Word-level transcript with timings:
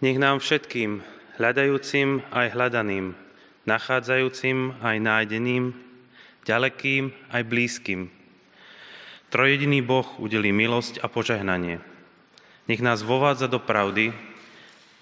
Nech 0.00 0.16
nám 0.16 0.40
všetkým, 0.40 1.04
hľadajúcim 1.36 2.24
aj 2.32 2.56
hľadaným, 2.56 3.12
nachádzajúcim 3.68 4.80
aj 4.80 4.96
nájdeným, 4.96 5.76
ďalekým 6.48 7.12
aj 7.28 7.42
blízkym. 7.44 8.08
Trojediný 9.28 9.84
Boh 9.84 10.08
udelí 10.16 10.56
milosť 10.56 11.04
a 11.04 11.06
požehnanie. 11.12 11.84
Nech 12.64 12.80
nás 12.80 13.04
vovádza 13.04 13.44
do 13.44 13.60
pravdy, 13.60 14.16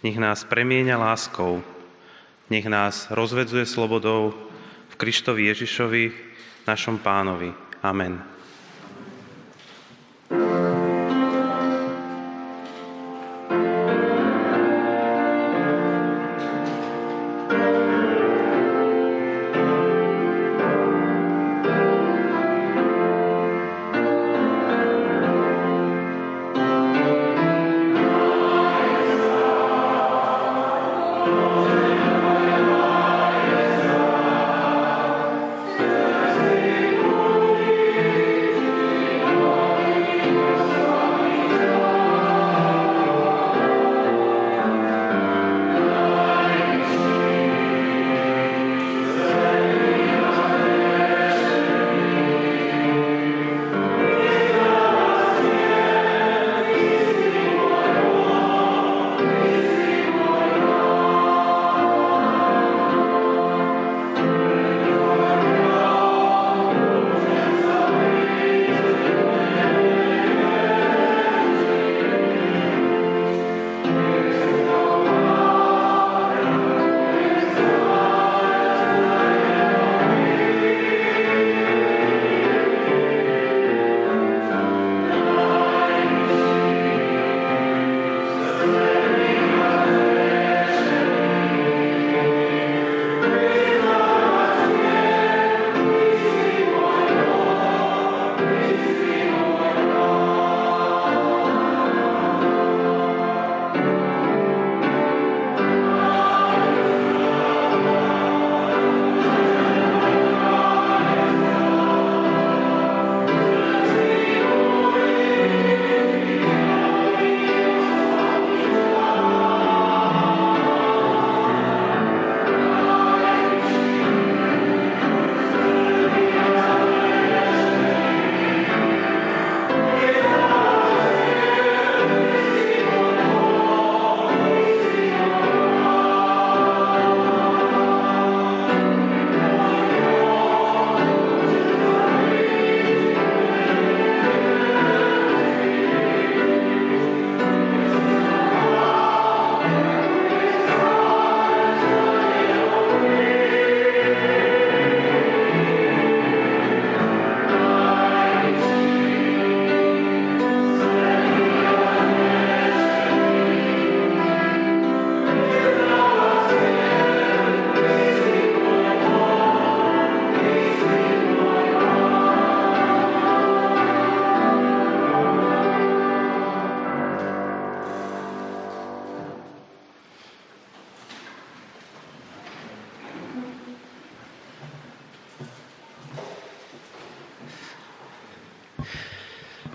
nech 0.03 0.19
nás 0.19 0.43
premieňa 0.43 0.99
láskou, 0.99 1.63
nech 2.51 2.67
nás 2.67 3.07
rozvedzuje 3.15 3.71
slobodou 3.71 4.35
v 4.91 4.95
Krištovi 4.99 5.47
Ježišovi, 5.47 6.05
našom 6.67 6.99
pánovi. 6.99 7.55
Amen. 7.87 8.38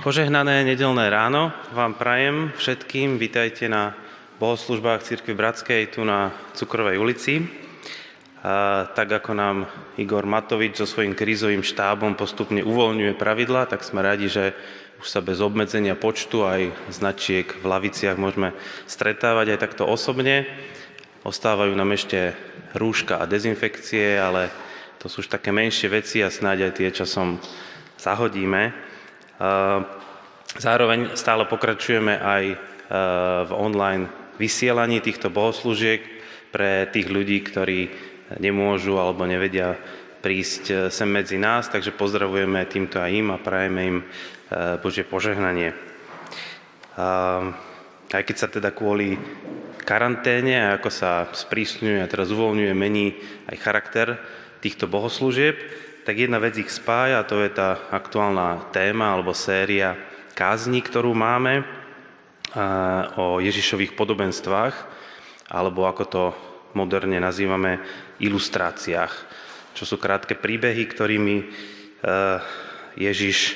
Požehnané 0.03 0.67
nedelné 0.67 1.07
ráno 1.07 1.55
vám 1.71 1.95
prajem 1.95 2.51
všetkým. 2.59 3.15
Vítajte 3.15 3.71
na 3.71 3.95
bohoslužbách 4.35 4.99
Církvy 4.99 5.31
Bratskej 5.31 5.95
tu 5.95 6.03
na 6.03 6.35
Cukrovej 6.59 6.99
ulici. 6.99 7.47
A 8.43 8.83
tak 8.91 9.07
ako 9.07 9.31
nám 9.31 9.63
Igor 9.95 10.27
Matovič 10.27 10.75
so 10.75 10.83
svojím 10.83 11.15
krízovým 11.15 11.63
štábom 11.63 12.19
postupne 12.19 12.59
uvoľňuje 12.67 13.15
pravidla, 13.15 13.63
tak 13.71 13.87
sme 13.87 14.03
radi, 14.03 14.27
že 14.27 14.51
už 14.99 15.07
sa 15.07 15.23
bez 15.23 15.39
obmedzenia 15.39 15.95
počtu 15.95 16.43
aj 16.43 16.91
značiek 16.91 17.47
v 17.47 17.63
laviciach 17.63 18.19
môžeme 18.19 18.51
stretávať 18.83 19.55
aj 19.55 19.71
takto 19.71 19.87
osobne. 19.87 20.43
Ostávajú 21.23 21.71
nám 21.79 21.95
ešte 21.95 22.35
rúška 22.75 23.23
a 23.23 23.29
dezinfekcie, 23.31 24.19
ale 24.19 24.51
to 24.99 25.07
sú 25.07 25.23
už 25.23 25.31
také 25.31 25.55
menšie 25.55 25.87
veci 25.87 26.19
a 26.19 26.27
snáď 26.27 26.67
aj 26.67 26.71
tie 26.75 26.91
časom 26.91 27.39
zahodíme. 27.95 28.91
Zároveň 30.53 31.17
stále 31.17 31.49
pokračujeme 31.49 32.13
aj 32.21 32.43
e, 32.45 32.55
v 33.49 33.51
online 33.57 34.05
vysielaní 34.37 35.01
týchto 35.01 35.33
bohoslúžiek 35.33 36.05
pre 36.53 36.85
tých 36.93 37.09
ľudí, 37.09 37.41
ktorí 37.41 37.89
nemôžu 38.37 39.01
alebo 39.01 39.25
nevedia 39.25 39.73
prísť 40.21 40.63
e, 40.69 40.73
sem 40.93 41.09
medzi 41.09 41.41
nás, 41.41 41.73
takže 41.73 41.97
pozdravujeme 41.97 42.69
týmto 42.69 43.01
aj 43.01 43.09
im 43.09 43.27
a 43.33 43.41
prajeme 43.41 43.81
im 43.81 43.97
e, 43.97 44.05
Božie 44.77 45.01
požehnanie. 45.01 45.73
Aj 48.13 48.21
keď 48.21 48.35
sa 48.37 48.45
teda 48.45 48.69
kvôli 48.69 49.17
karanténe, 49.81 50.77
ako 50.77 50.93
sa 50.93 51.25
sprísňuje 51.33 52.05
a 52.05 52.05
teraz 52.05 52.29
uvoľňuje, 52.29 52.73
mení 52.77 53.17
aj 53.49 53.57
charakter 53.57 54.21
týchto 54.61 54.85
bohoslúžieb, 54.85 55.57
tak 56.03 56.19
jedna 56.19 56.39
vec 56.39 56.59
ich 56.59 56.67
spája, 56.67 57.23
to 57.23 57.39
je 57.39 57.51
tá 57.51 57.79
aktuálna 57.87 58.69
téma 58.75 59.15
alebo 59.15 59.31
séria 59.31 59.95
kázni, 60.35 60.83
ktorú 60.83 61.15
máme 61.15 61.63
o 63.17 63.41
Ježišových 63.41 63.97
podobenstvách, 63.97 64.75
alebo 65.49 65.89
ako 65.89 66.03
to 66.05 66.23
moderne 66.77 67.17
nazývame, 67.17 67.81
ilustráciách, 68.21 69.13
čo 69.73 69.83
sú 69.89 69.97
krátke 69.97 70.37
príbehy, 70.37 70.85
ktorými 70.85 71.35
e, 71.41 71.45
Ježiš 72.97 73.37
e, 73.49 73.53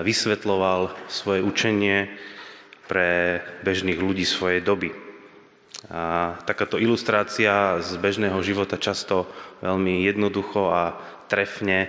vysvetloval 0.00 0.92
svoje 1.08 1.44
učenie 1.44 2.08
pre 2.88 3.40
bežných 3.64 4.00
ľudí 4.00 4.24
svojej 4.24 4.64
doby. 4.64 5.05
A 5.86 6.34
takáto 6.42 6.82
ilustrácia 6.82 7.78
z 7.78 7.94
bežného 8.02 8.42
života 8.42 8.74
často 8.74 9.30
veľmi 9.62 10.02
jednoducho 10.02 10.74
a 10.74 10.98
trefne 11.30 11.86
e, 11.86 11.88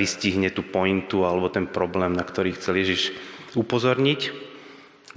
vystihne 0.00 0.48
tú 0.48 0.64
pointu 0.64 1.28
alebo 1.28 1.52
ten 1.52 1.68
problém, 1.68 2.16
na 2.16 2.24
ktorý 2.24 2.56
chcel 2.56 2.80
Ježiš 2.80 3.12
upozorniť. 3.52 4.48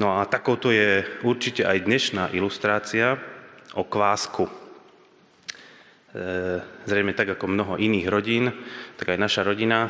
No 0.03 0.19
a 0.19 0.27
takouto 0.27 0.67
je 0.67 1.07
určite 1.23 1.63
aj 1.63 1.87
dnešná 1.87 2.23
ilustrácia 2.35 3.23
o 3.71 3.87
kvásku. 3.87 4.51
E, 4.51 4.53
zrejme 6.83 7.15
tak 7.15 7.39
ako 7.39 7.55
mnoho 7.55 7.79
iných 7.79 8.07
rodín, 8.11 8.51
tak 8.99 9.15
aj 9.15 9.19
naša 9.23 9.47
rodina 9.47 9.87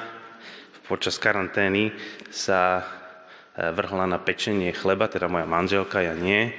počas 0.86 1.18
karantény 1.18 1.90
sa 2.30 2.78
e, 2.78 3.74
vrhla 3.74 4.06
na 4.06 4.22
pečenie 4.22 4.70
chleba, 4.70 5.10
teda 5.10 5.26
moja 5.26 5.50
manželka, 5.50 6.06
ja 6.06 6.14
nie 6.14 6.54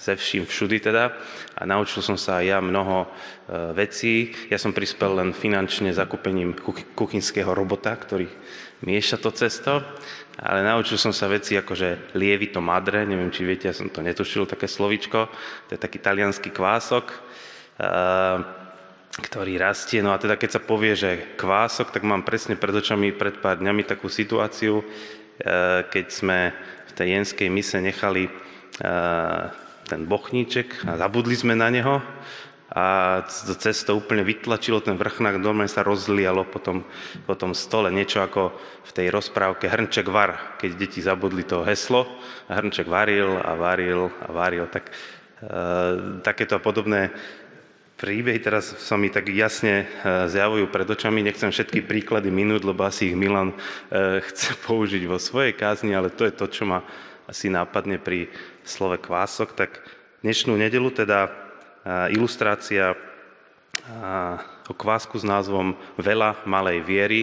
ze 0.00 0.16
vším 0.16 0.48
všudy 0.48 0.80
teda 0.80 1.12
a 1.60 1.62
naučil 1.68 2.00
som 2.00 2.16
sa 2.16 2.40
aj 2.40 2.44
ja 2.48 2.58
mnoho 2.64 3.04
e, 3.04 3.08
vecí. 3.76 4.32
Ja 4.48 4.56
som 4.56 4.72
prispel 4.72 5.12
len 5.12 5.36
finančne 5.36 5.92
zakúpením 5.92 6.56
kuchynského 6.96 7.52
robota, 7.52 7.92
ktorý 7.92 8.24
mieša 8.80 9.20
to 9.20 9.28
cesto, 9.36 9.84
ale 10.40 10.64
naučil 10.64 10.96
som 10.96 11.12
sa 11.12 11.28
veci 11.28 11.52
ako, 11.60 11.72
že 11.76 11.88
lievito 12.16 12.64
madre, 12.64 13.04
neviem, 13.04 13.28
či 13.28 13.44
viete, 13.44 13.68
ja 13.68 13.76
som 13.76 13.92
to 13.92 14.00
netušil, 14.00 14.48
také 14.48 14.64
slovičko, 14.64 15.28
to 15.68 15.76
je 15.76 15.80
taký 15.80 16.00
talianský 16.00 16.48
kvások, 16.48 17.04
e, 17.12 17.16
ktorý 19.20 19.60
rastie. 19.60 20.00
No 20.00 20.16
a 20.16 20.22
teda 20.22 20.40
keď 20.40 20.56
sa 20.56 20.64
povie, 20.64 20.96
že 20.96 21.36
kvások, 21.36 21.92
tak 21.92 22.08
mám 22.08 22.24
presne 22.24 22.56
pred 22.56 22.72
očami 22.72 23.12
pred 23.12 23.36
pár 23.36 23.60
dňami 23.60 23.84
takú 23.84 24.08
situáciu, 24.08 24.80
e, 24.80 24.84
keď 25.92 26.06
sme 26.08 26.56
v 26.88 26.92
tej 26.96 27.08
jenskej 27.20 27.48
mise 27.52 27.76
nechali 27.76 28.32
ten 29.90 30.06
bochníček 30.06 30.86
a 30.86 30.94
zabudli 30.94 31.34
sme 31.34 31.58
na 31.58 31.66
neho 31.66 31.98
a 32.70 33.18
cez 33.58 33.82
to 33.82 33.98
úplne 33.98 34.22
vytlačilo 34.22 34.78
ten 34.78 34.94
vrchnák, 34.94 35.42
normálne 35.42 35.66
sa 35.66 35.82
rozlialo 35.82 36.46
po 36.46 36.62
tom, 36.62 36.86
po 37.26 37.34
tom 37.34 37.50
stole, 37.50 37.90
niečo 37.90 38.22
ako 38.22 38.54
v 38.86 38.90
tej 38.94 39.10
rozprávke 39.10 39.66
Hrnček 39.66 40.06
var, 40.06 40.54
keď 40.62 40.70
deti 40.78 41.02
zabudli 41.02 41.42
to 41.42 41.66
heslo 41.66 42.06
a 42.46 42.62
Hrnček 42.62 42.86
varil 42.86 43.42
a 43.42 43.58
varil 43.58 44.06
a 44.22 44.28
varil, 44.30 44.70
tak 44.70 44.86
e, 44.86 44.94
takéto 46.22 46.62
podobné 46.62 47.10
príbehy 47.98 48.38
teraz 48.38 48.70
sa 48.78 48.94
mi 48.94 49.10
tak 49.10 49.26
jasne 49.34 49.84
e, 49.84 49.86
zjavujú 50.30 50.70
pred 50.70 50.86
očami. 50.86 51.26
Nechcem 51.26 51.50
všetky 51.50 51.84
príklady 51.84 52.30
minúť, 52.30 52.70
lebo 52.70 52.86
asi 52.86 53.10
ich 53.10 53.18
Milan 53.18 53.50
e, 53.90 54.22
chce 54.30 54.54
použiť 54.62 55.10
vo 55.10 55.18
svojej 55.18 55.58
kázni, 55.58 55.90
ale 55.90 56.14
to 56.14 56.22
je 56.22 56.32
to, 56.38 56.46
čo 56.46 56.70
ma 56.70 56.86
asi 57.30 57.46
nápadne 57.46 58.02
pri 58.02 58.26
slove 58.66 58.98
kvások, 58.98 59.54
tak 59.54 59.78
dnešnú 60.26 60.58
nedelu 60.58 60.90
teda 60.90 61.30
ilustrácia 62.10 62.98
o 64.66 64.74
kvásku 64.74 65.14
s 65.14 65.22
názvom 65.22 65.78
Veľa 65.94 66.42
malej 66.42 66.82
viery. 66.82 67.20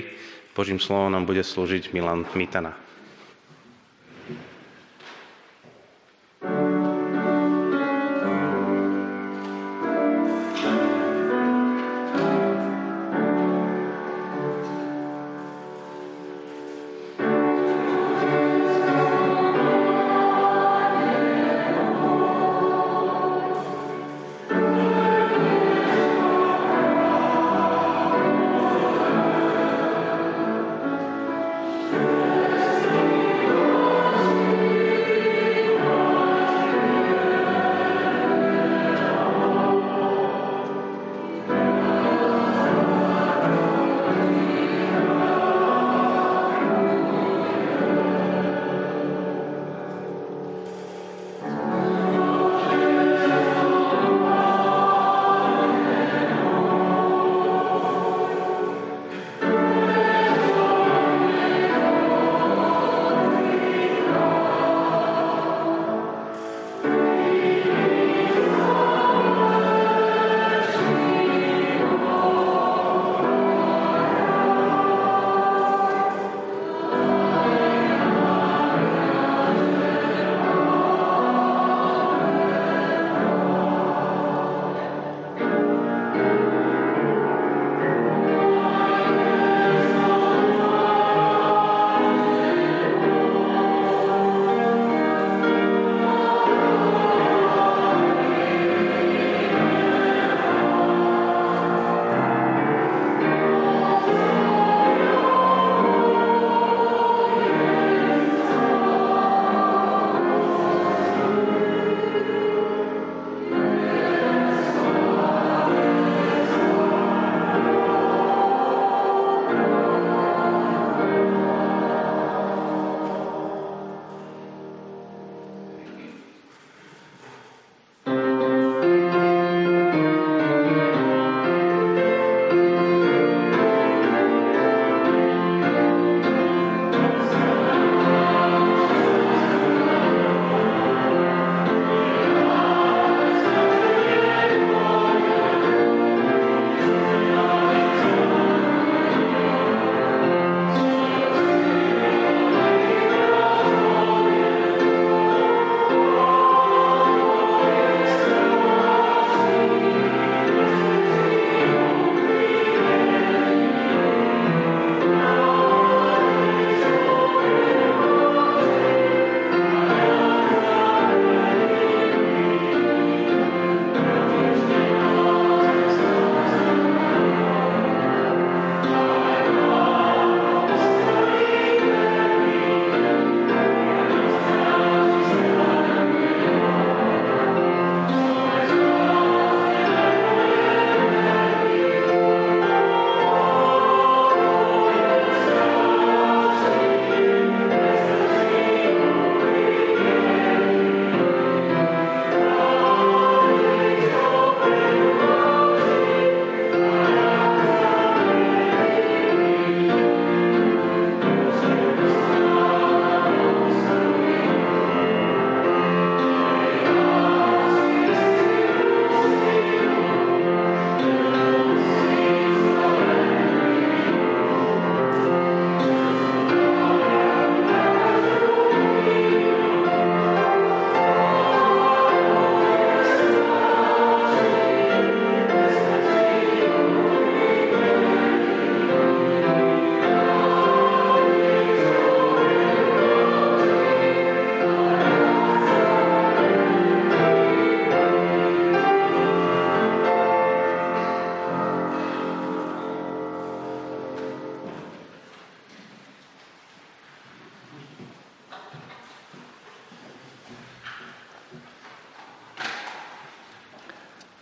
Božím 0.55 0.79
slovom 0.79 1.11
nám 1.11 1.27
bude 1.27 1.43
slúžiť 1.43 1.91
Milan 1.91 2.23
Mitana. 2.33 2.86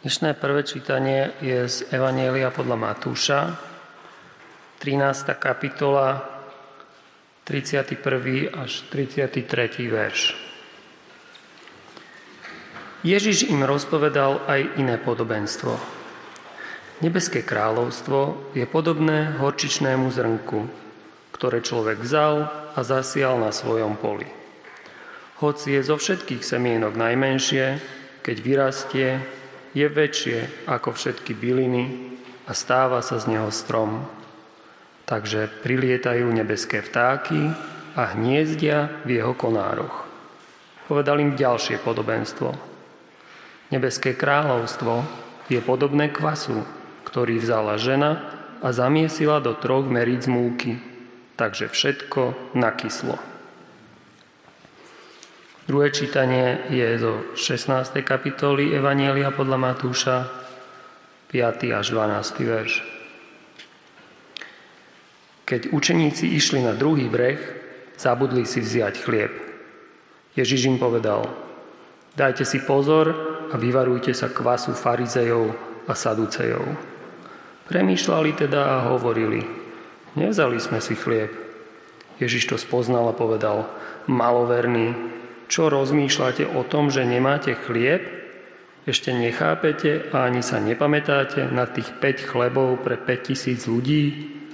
Dnešné 0.05 0.37
prvé 0.37 0.61
čítanie 0.61 1.33
je 1.41 1.65
z 1.65 1.89
Evanielia 1.89 2.53
podľa 2.53 2.77
Matúša, 2.77 3.57
13. 4.77 5.33
kapitola, 5.33 6.21
31. 7.41 8.53
až 8.53 8.85
33. 8.93 9.49
verš. 9.89 10.37
Ježiš 13.01 13.49
im 13.49 13.65
rozpovedal 13.65 14.45
aj 14.45 14.77
iné 14.77 15.01
podobenstvo. 15.01 15.73
Nebeské 17.01 17.41
kráľovstvo 17.41 18.53
je 18.53 18.69
podobné 18.69 19.33
horčičnému 19.41 20.13
zrnku, 20.13 20.69
ktoré 21.33 21.65
človek 21.65 22.05
vzal 22.05 22.45
a 22.77 22.79
zasial 22.85 23.41
na 23.41 23.49
svojom 23.49 23.97
poli. 23.97 24.29
Hoci 25.41 25.73
je 25.73 25.81
zo 25.81 25.97
všetkých 25.97 26.45
semienok 26.45 26.93
najmenšie, 26.93 27.81
keď 28.21 28.35
vyrastie, 28.45 29.09
je 29.75 29.85
väčšie 29.85 30.65
ako 30.71 30.95
všetky 30.95 31.35
byliny 31.35 32.15
a 32.47 32.55
stáva 32.55 33.03
sa 33.03 33.19
z 33.19 33.35
neho 33.35 33.51
strom. 33.51 34.07
Takže 35.05 35.51
prilietajú 35.61 36.25
nebeské 36.31 36.81
vtáky 36.81 37.53
a 37.93 38.15
hniezdia 38.15 38.89
v 39.05 39.21
jeho 39.21 39.37
konároch. 39.37 40.07
Povedal 40.87 41.21
im 41.21 41.37
ďalšie 41.37 41.83
podobenstvo. 41.83 42.55
Nebeské 43.69 44.15
kráľovstvo 44.15 45.03
je 45.51 45.59
podobné 45.61 46.09
kvasu, 46.09 46.65
ktorý 47.05 47.37
vzala 47.37 47.77
žena 47.77 48.21
a 48.63 48.73
zamiesila 48.73 49.43
do 49.43 49.53
troch 49.53 49.85
meríc 49.85 50.25
múky, 50.25 50.81
takže 51.37 51.69
všetko 51.69 52.55
nakyslo. 52.57 53.34
Druhé 55.65 55.89
čítanie 55.89 56.69
je 56.69 56.85
zo 57.01 57.33
16. 57.33 58.05
kapitoly 58.05 58.77
Evanielia 58.77 59.33
podľa 59.33 59.57
Matúša, 59.57 60.29
5. 61.33 61.41
až 61.73 61.89
12. 61.89 62.45
verš. 62.45 62.73
Keď 65.41 65.73
učeníci 65.73 66.37
išli 66.37 66.61
na 66.61 66.77
druhý 66.77 67.09
breh, 67.09 67.41
zabudli 67.97 68.45
si 68.45 68.61
vziať 68.61 68.93
chlieb. 69.01 69.33
Ježiš 70.37 70.69
im 70.69 70.77
povedal, 70.77 71.33
dajte 72.13 72.45
si 72.45 72.61
pozor 72.61 73.09
a 73.49 73.57
vyvarujte 73.57 74.13
sa 74.13 74.29
kvasu 74.29 74.77
farizejov 74.77 75.49
a 75.89 75.97
saducejov. 75.97 76.65
Premýšľali 77.65 78.37
teda 78.37 78.61
a 78.69 78.93
hovorili, 78.93 79.41
nevzali 80.13 80.61
sme 80.61 80.77
si 80.77 80.93
chlieb. 80.93 81.33
Ježiš 82.21 82.53
to 82.53 82.57
spoznal 82.61 83.09
a 83.09 83.17
povedal, 83.17 83.65
maloverný, 84.05 85.15
čo 85.45 85.69
rozmýšľate 85.69 86.49
o 86.57 86.65
tom, 86.65 86.89
že 86.89 87.05
nemáte 87.05 87.53
chlieb? 87.53 88.01
Ešte 88.85 89.13
nechápete 89.13 90.13
a 90.13 90.29
ani 90.29 90.45
sa 90.45 90.61
nepamätáte 90.61 91.49
na 91.49 91.65
tých 91.65 91.89
5 91.97 92.29
chlebov 92.29 92.85
pre 92.85 93.01
5000 93.01 93.65
ľudí? 93.65 94.03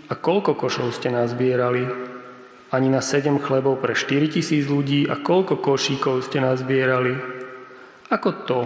A 0.08 0.16
koľko 0.16 0.56
košov 0.56 0.96
ste 0.96 1.12
nazbierali? 1.12 1.88
Ani 2.72 2.88
na 2.88 3.04
7 3.04 3.40
chlebov 3.44 3.84
pre 3.84 3.92
4000 3.96 4.72
ľudí? 4.72 5.08
A 5.08 5.20
koľko 5.20 5.60
košíkov 5.60 6.24
ste 6.24 6.40
nazbierali? 6.40 7.16
Ako 8.08 8.30
to, 8.48 8.60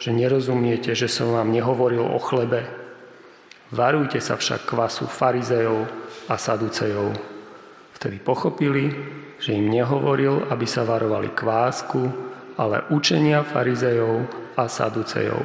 že 0.00 0.12
nerozumiete, 0.12 0.96
že 0.96 1.08
som 1.08 1.36
vám 1.36 1.52
nehovoril 1.52 2.04
o 2.04 2.20
chlebe? 2.20 2.64
Varujte 3.72 4.20
sa 4.24 4.40
však 4.40 4.68
kvasu 4.68 5.04
farizejov 5.08 5.84
a 6.28 6.34
saducejov. 6.36 7.39
Vtedy 8.00 8.16
pochopili, 8.16 8.88
že 9.36 9.52
im 9.52 9.68
nehovoril, 9.68 10.48
aby 10.48 10.64
sa 10.64 10.88
varovali 10.88 11.36
kvásku, 11.36 12.00
ale 12.56 12.88
učenia 12.88 13.44
farizejov 13.44 14.24
a 14.56 14.64
saducejov. 14.64 15.44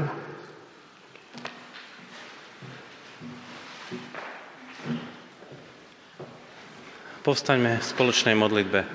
Povstaňme 7.27 7.75
v 7.75 7.83
spoločnej 7.83 8.39
modlitbe. 8.39 8.88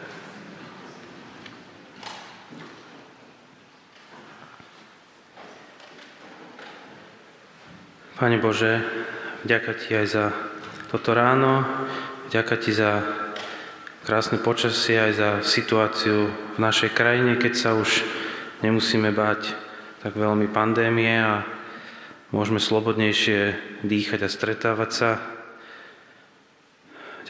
Pane 8.17 8.37
Bože, 8.41 8.81
vďaka 9.45 9.71
Ti 9.77 10.01
aj 10.01 10.07
za 10.09 10.25
toto 10.89 11.13
ráno, 11.13 11.69
vďaka 12.33 12.57
Ti 12.57 12.73
za 12.73 12.93
krásne 14.11 14.43
počasie 14.43 14.99
aj 14.99 15.13
za 15.15 15.31
situáciu 15.47 16.35
v 16.35 16.59
našej 16.59 16.99
krajine, 16.99 17.39
keď 17.39 17.53
sa 17.55 17.71
už 17.79 18.03
nemusíme 18.59 19.15
báť 19.15 19.55
tak 20.03 20.19
veľmi 20.19 20.51
pandémie 20.51 21.15
a 21.15 21.47
môžeme 22.35 22.59
slobodnejšie 22.59 23.55
dýchať 23.87 24.27
a 24.27 24.35
stretávať 24.35 24.91
sa. 24.91 25.11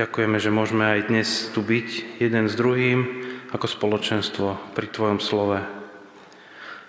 Ďakujeme, 0.01 0.41
že 0.41 0.49
môžeme 0.49 0.89
aj 0.89 1.13
dnes 1.13 1.29
tu 1.53 1.61
byť 1.61 2.17
jeden 2.17 2.49
s 2.49 2.57
druhým 2.57 3.29
ako 3.53 3.67
spoločenstvo 3.69 4.73
pri 4.73 4.89
Tvojom 4.89 5.21
slove. 5.21 5.61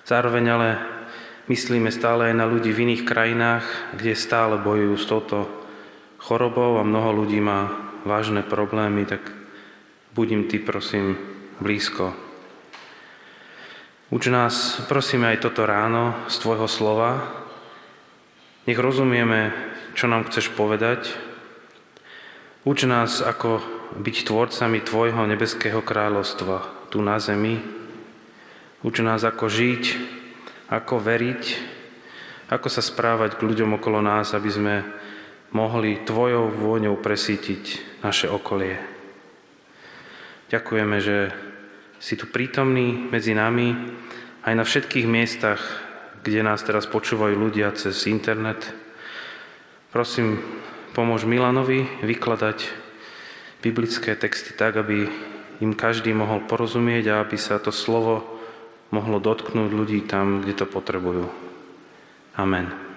Zároveň 0.08 0.46
ale 0.56 0.70
myslíme 1.52 1.92
stále 1.92 2.32
aj 2.32 2.40
na 2.40 2.48
ľudí 2.48 2.72
v 2.72 2.88
iných 2.88 3.04
krajinách, 3.04 3.68
kde 4.00 4.16
stále 4.16 4.56
bojujú 4.56 4.96
s 4.96 5.04
touto 5.04 5.52
chorobou 6.16 6.80
a 6.80 6.88
mnoho 6.88 7.28
ľudí 7.28 7.44
má 7.44 7.76
vážne 8.08 8.40
problémy, 8.40 9.04
tak 9.04 9.41
Budím 10.12 10.44
Ty, 10.44 10.60
prosím, 10.60 11.16
blízko. 11.64 12.12
Uč 14.12 14.28
nás, 14.28 14.84
prosíme, 14.92 15.32
aj 15.32 15.48
toto 15.48 15.64
ráno 15.64 16.28
z 16.28 16.36
Tvojho 16.36 16.68
slova. 16.68 17.32
Nech 18.68 18.76
rozumieme, 18.76 19.56
čo 19.96 20.12
nám 20.12 20.28
chceš 20.28 20.52
povedať. 20.52 21.16
Uč 22.68 22.84
nás, 22.84 23.24
ako 23.24 23.64
byť 24.04 24.28
tvorcami 24.28 24.84
Tvojho 24.84 25.24
nebeského 25.32 25.80
kráľovstva 25.80 26.92
tu 26.92 27.00
na 27.00 27.16
zemi. 27.16 27.64
Uč 28.84 29.00
nás, 29.00 29.24
ako 29.24 29.48
žiť, 29.48 29.84
ako 30.68 31.00
veriť, 31.00 31.44
ako 32.52 32.68
sa 32.68 32.84
správať 32.84 33.40
k 33.40 33.48
ľuďom 33.48 33.80
okolo 33.80 34.04
nás, 34.04 34.36
aby 34.36 34.52
sme 34.52 34.76
mohli 35.56 36.04
Tvojou 36.04 36.52
vôňou 36.52 37.00
presítiť 37.00 37.64
naše 38.04 38.28
okolie. 38.28 38.91
Ďakujeme, 40.52 40.98
že 41.00 41.32
si 42.04 42.20
tu 42.20 42.28
prítomný 42.28 43.08
medzi 43.08 43.32
nami 43.32 43.72
aj 44.44 44.52
na 44.52 44.68
všetkých 44.68 45.08
miestach, 45.08 45.64
kde 46.28 46.44
nás 46.44 46.60
teraz 46.68 46.92
počúvajú 46.92 47.40
ľudia 47.40 47.72
cez 47.72 48.04
internet. 48.12 48.68
Prosím, 49.96 50.44
pomôž 50.92 51.24
Milanovi 51.24 51.88
vykladať 52.04 52.68
biblické 53.64 54.12
texty 54.20 54.52
tak, 54.52 54.76
aby 54.76 55.08
im 55.64 55.72
každý 55.72 56.12
mohol 56.12 56.44
porozumieť 56.44 57.16
a 57.16 57.24
aby 57.24 57.40
sa 57.40 57.56
to 57.56 57.72
slovo 57.72 58.20
mohlo 58.92 59.24
dotknúť 59.24 59.72
ľudí 59.72 60.04
tam, 60.04 60.44
kde 60.44 60.52
to 60.52 60.66
potrebujú. 60.68 61.32
Amen. 62.36 62.91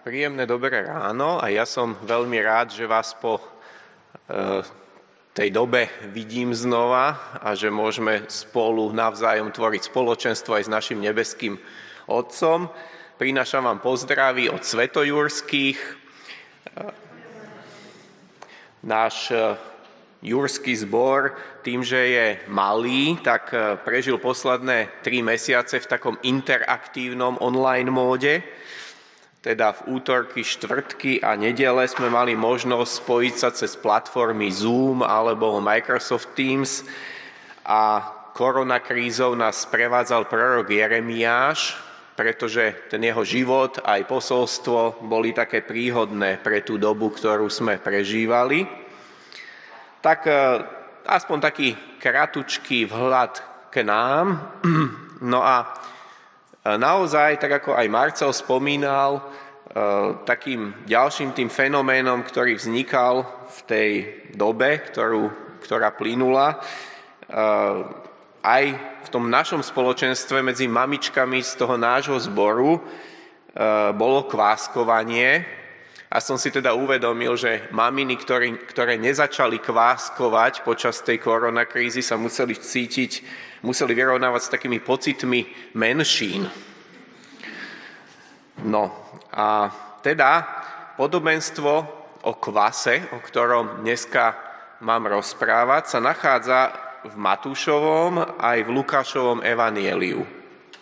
Tak 0.00 0.16
príjemné 0.16 0.48
dobré 0.48 0.80
ráno 0.88 1.36
a 1.36 1.52
ja 1.52 1.68
som 1.68 1.92
veľmi 1.92 2.40
rád, 2.40 2.72
že 2.72 2.88
vás 2.88 3.12
po 3.12 3.36
e, 3.36 3.44
tej 5.36 5.52
dobe 5.52 5.92
vidím 6.08 6.56
znova 6.56 7.36
a 7.36 7.52
že 7.52 7.68
môžeme 7.68 8.24
spolu 8.24 8.96
navzájom 8.96 9.52
tvoriť 9.52 9.92
spoločenstvo 9.92 10.56
aj 10.56 10.64
s 10.64 10.72
našim 10.72 11.04
nebeským 11.04 11.60
Otcom. 12.08 12.72
Prinášam 13.20 13.68
vám 13.68 13.84
pozdravy 13.84 14.48
od 14.48 14.64
svetojurských. 14.64 15.76
E, 15.76 15.92
náš 18.80 19.28
e, 19.36 19.52
jurský 20.24 20.80
zbor 20.80 21.36
tým, 21.60 21.84
že 21.84 22.00
je 22.00 22.26
malý, 22.48 23.20
tak 23.20 23.52
prežil 23.84 24.16
posledné 24.16 25.04
tri 25.04 25.20
mesiace 25.20 25.76
v 25.76 25.90
takom 25.92 26.16
interaktívnom 26.24 27.36
online 27.44 27.92
móde 27.92 28.40
teda 29.40 29.72
v 29.72 29.96
útorky, 29.96 30.44
štvrtky 30.44 31.24
a 31.24 31.32
nedele 31.32 31.88
sme 31.88 32.12
mali 32.12 32.36
možnosť 32.36 32.92
spojiť 32.92 33.34
sa 33.40 33.48
cez 33.56 33.72
platformy 33.72 34.52
Zoom 34.52 35.00
alebo 35.00 35.56
Microsoft 35.64 36.36
Teams 36.36 36.84
a 37.64 38.04
koronakrízou 38.36 39.32
nás 39.32 39.64
prevádzal 39.64 40.28
prorok 40.28 40.68
Jeremiáš, 40.68 41.72
pretože 42.12 42.76
ten 42.92 43.00
jeho 43.00 43.24
život 43.24 43.80
aj 43.80 44.04
posolstvo 44.04 45.08
boli 45.08 45.32
také 45.32 45.64
príhodné 45.64 46.36
pre 46.44 46.60
tú 46.60 46.76
dobu, 46.76 47.08
ktorú 47.08 47.48
sme 47.48 47.80
prežívali. 47.80 48.68
Tak 50.04 50.20
e, 50.28 50.32
aspoň 51.08 51.38
taký 51.40 51.68
kratučký 51.96 52.88
vhľad 52.92 53.32
k 53.72 53.88
nám. 53.88 54.26
No 55.20 55.44
a 55.44 55.76
Naozaj, 56.60 57.40
tak 57.40 57.64
ako 57.64 57.72
aj 57.72 57.88
Marcel 57.88 58.32
spomínal, 58.36 59.24
takým 60.28 60.76
ďalším 60.84 61.32
tým 61.32 61.48
fenoménom, 61.48 62.20
ktorý 62.20 62.58
vznikal 62.58 63.24
v 63.48 63.58
tej 63.64 63.90
dobe, 64.36 64.82
ktorú, 64.92 65.30
ktorá 65.64 65.94
plynula, 65.96 66.60
aj 68.44 68.64
v 68.76 69.08
tom 69.08 69.32
našom 69.32 69.64
spoločenstve 69.64 70.44
medzi 70.44 70.68
mamičkami 70.68 71.40
z 71.40 71.52
toho 71.56 71.80
nášho 71.80 72.20
zboru 72.20 72.82
bolo 73.96 74.28
kváskovanie. 74.28 75.59
A 76.10 76.18
som 76.18 76.34
si 76.34 76.50
teda 76.50 76.74
uvedomil, 76.74 77.38
že 77.38 77.70
maminy, 77.70 78.18
ktoré, 78.18 78.50
ktoré 78.66 78.98
nezačali 78.98 79.62
kváskovať 79.62 80.66
počas 80.66 80.98
tej 81.06 81.22
koronakrízy, 81.22 82.02
sa 82.02 82.18
museli 82.18 82.58
cítiť, 82.58 83.22
museli 83.62 83.94
vyrovnávať 83.94 84.42
s 84.42 84.52
takými 84.58 84.82
pocitmi 84.82 85.46
menšín. 85.78 86.50
No 88.66 88.90
a 89.30 89.70
teda 90.02 90.42
podobenstvo 90.98 91.72
o 92.26 92.32
kvase, 92.42 93.06
o 93.14 93.22
ktorom 93.22 93.86
dneska 93.86 94.34
mám 94.82 95.06
rozprávať, 95.06 95.94
sa 95.94 95.98
nachádza 96.02 96.74
v 97.06 97.14
Matúšovom 97.14 98.42
aj 98.42 98.58
v 98.66 98.70
Lukášovom 98.74 99.46
evanieliu 99.46 100.40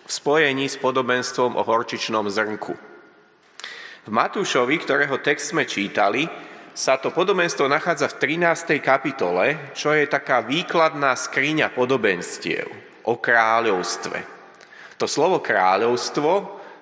v 0.08 0.10
spojení 0.10 0.72
s 0.72 0.80
podobenstvom 0.80 1.52
o 1.52 1.62
horčičnom 1.68 2.24
zrnku. 2.32 2.87
V 4.06 4.10
Matúšovi, 4.10 4.78
ktorého 4.78 5.18
text 5.18 5.50
sme 5.50 5.66
čítali, 5.66 6.28
sa 6.78 6.94
to 6.94 7.10
podobenstvo 7.10 7.66
nachádza 7.66 8.06
v 8.14 8.38
13. 8.38 8.78
kapitole, 8.78 9.74
čo 9.74 9.90
je 9.90 10.06
taká 10.06 10.46
výkladná 10.46 11.18
skriňa 11.18 11.74
podobenstiev 11.74 12.70
o 13.10 13.18
kráľovstve. 13.18 14.18
To 15.02 15.10
slovo 15.10 15.42
kráľovstvo 15.42 16.30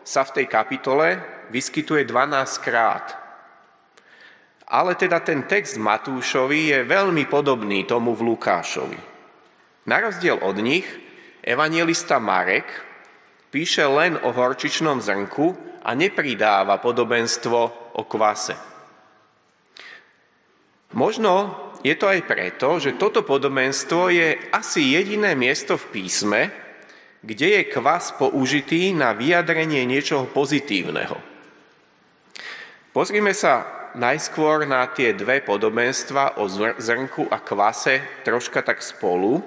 sa 0.04 0.22
v 0.28 0.34
tej 0.36 0.46
kapitole 0.52 1.06
vyskytuje 1.48 2.04
12 2.04 2.60
krát. 2.60 3.06
Ale 4.68 4.98
teda 4.98 5.24
ten 5.24 5.48
text 5.48 5.80
Matúšovi 5.80 6.76
je 6.76 6.78
veľmi 6.84 7.24
podobný 7.30 7.88
tomu 7.88 8.12
v 8.12 8.34
Lukášovi. 8.34 9.00
Na 9.86 10.02
rozdiel 10.02 10.42
od 10.42 10.58
nich, 10.58 10.84
evangelista 11.40 12.18
Marek 12.18 12.85
píše 13.56 13.88
len 13.88 14.20
o 14.20 14.36
horčičnom 14.36 15.00
zrnku 15.00 15.56
a 15.80 15.96
nepridáva 15.96 16.76
podobenstvo 16.76 17.60
o 17.96 18.02
kvase. 18.04 18.52
Možno 20.92 21.56
je 21.80 21.96
to 21.96 22.04
aj 22.04 22.20
preto, 22.28 22.76
že 22.76 23.00
toto 23.00 23.24
podobenstvo 23.24 24.12
je 24.12 24.36
asi 24.52 24.92
jediné 24.92 25.32
miesto 25.32 25.80
v 25.80 25.88
písme, 25.88 26.52
kde 27.24 27.56
je 27.56 27.72
kvas 27.72 28.12
použitý 28.20 28.92
na 28.92 29.16
vyjadrenie 29.16 29.88
niečoho 29.88 30.28
pozitívneho. 30.28 31.16
Pozrime 32.92 33.32
sa 33.32 33.88
najskôr 33.96 34.68
na 34.68 34.84
tie 34.92 35.16
dve 35.16 35.40
podobenstva 35.40 36.44
o 36.44 36.48
zrnku 36.76 37.32
a 37.32 37.40
kvase 37.40 38.20
troška 38.20 38.60
tak 38.60 38.84
spolu. 38.84 39.40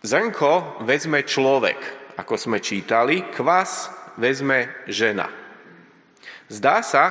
Zrnko 0.00 0.80
vezme 0.88 1.20
človek, 1.20 1.99
ako 2.20 2.36
sme 2.36 2.60
čítali, 2.60 3.24
kvas 3.32 3.88
vezme 4.20 4.68
žena. 4.84 5.32
Zdá 6.52 6.84
sa, 6.84 7.04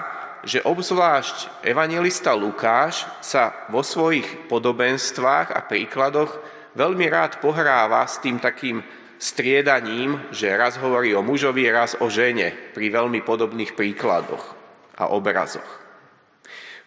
že 0.46 0.62
obzvlášť 0.62 1.66
evangelista 1.66 2.38
Lukáš 2.38 3.10
sa 3.20 3.66
vo 3.74 3.82
svojich 3.82 4.48
podobenstvách 4.48 5.52
a 5.52 5.66
príkladoch 5.66 6.32
veľmi 6.78 7.10
rád 7.10 7.42
pohráva 7.42 8.06
s 8.06 8.22
tým 8.22 8.38
takým 8.38 8.86
striedaním, 9.20 10.16
že 10.32 10.54
raz 10.56 10.80
hovorí 10.80 11.12
o 11.12 11.26
mužovi, 11.26 11.68
raz 11.68 11.98
o 12.00 12.08
žene 12.08 12.56
pri 12.72 12.88
veľmi 12.88 13.20
podobných 13.26 13.76
príkladoch 13.76 14.56
a 14.96 15.12
obrazoch. 15.12 15.68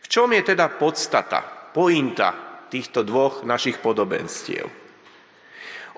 V 0.01 0.07
čom 0.09 0.33
je 0.33 0.55
teda 0.55 0.73
podstata, 0.73 1.73
pointa 1.77 2.65
týchto 2.73 3.05
dvoch 3.05 3.45
našich 3.45 3.81
podobenstiev? 3.85 4.82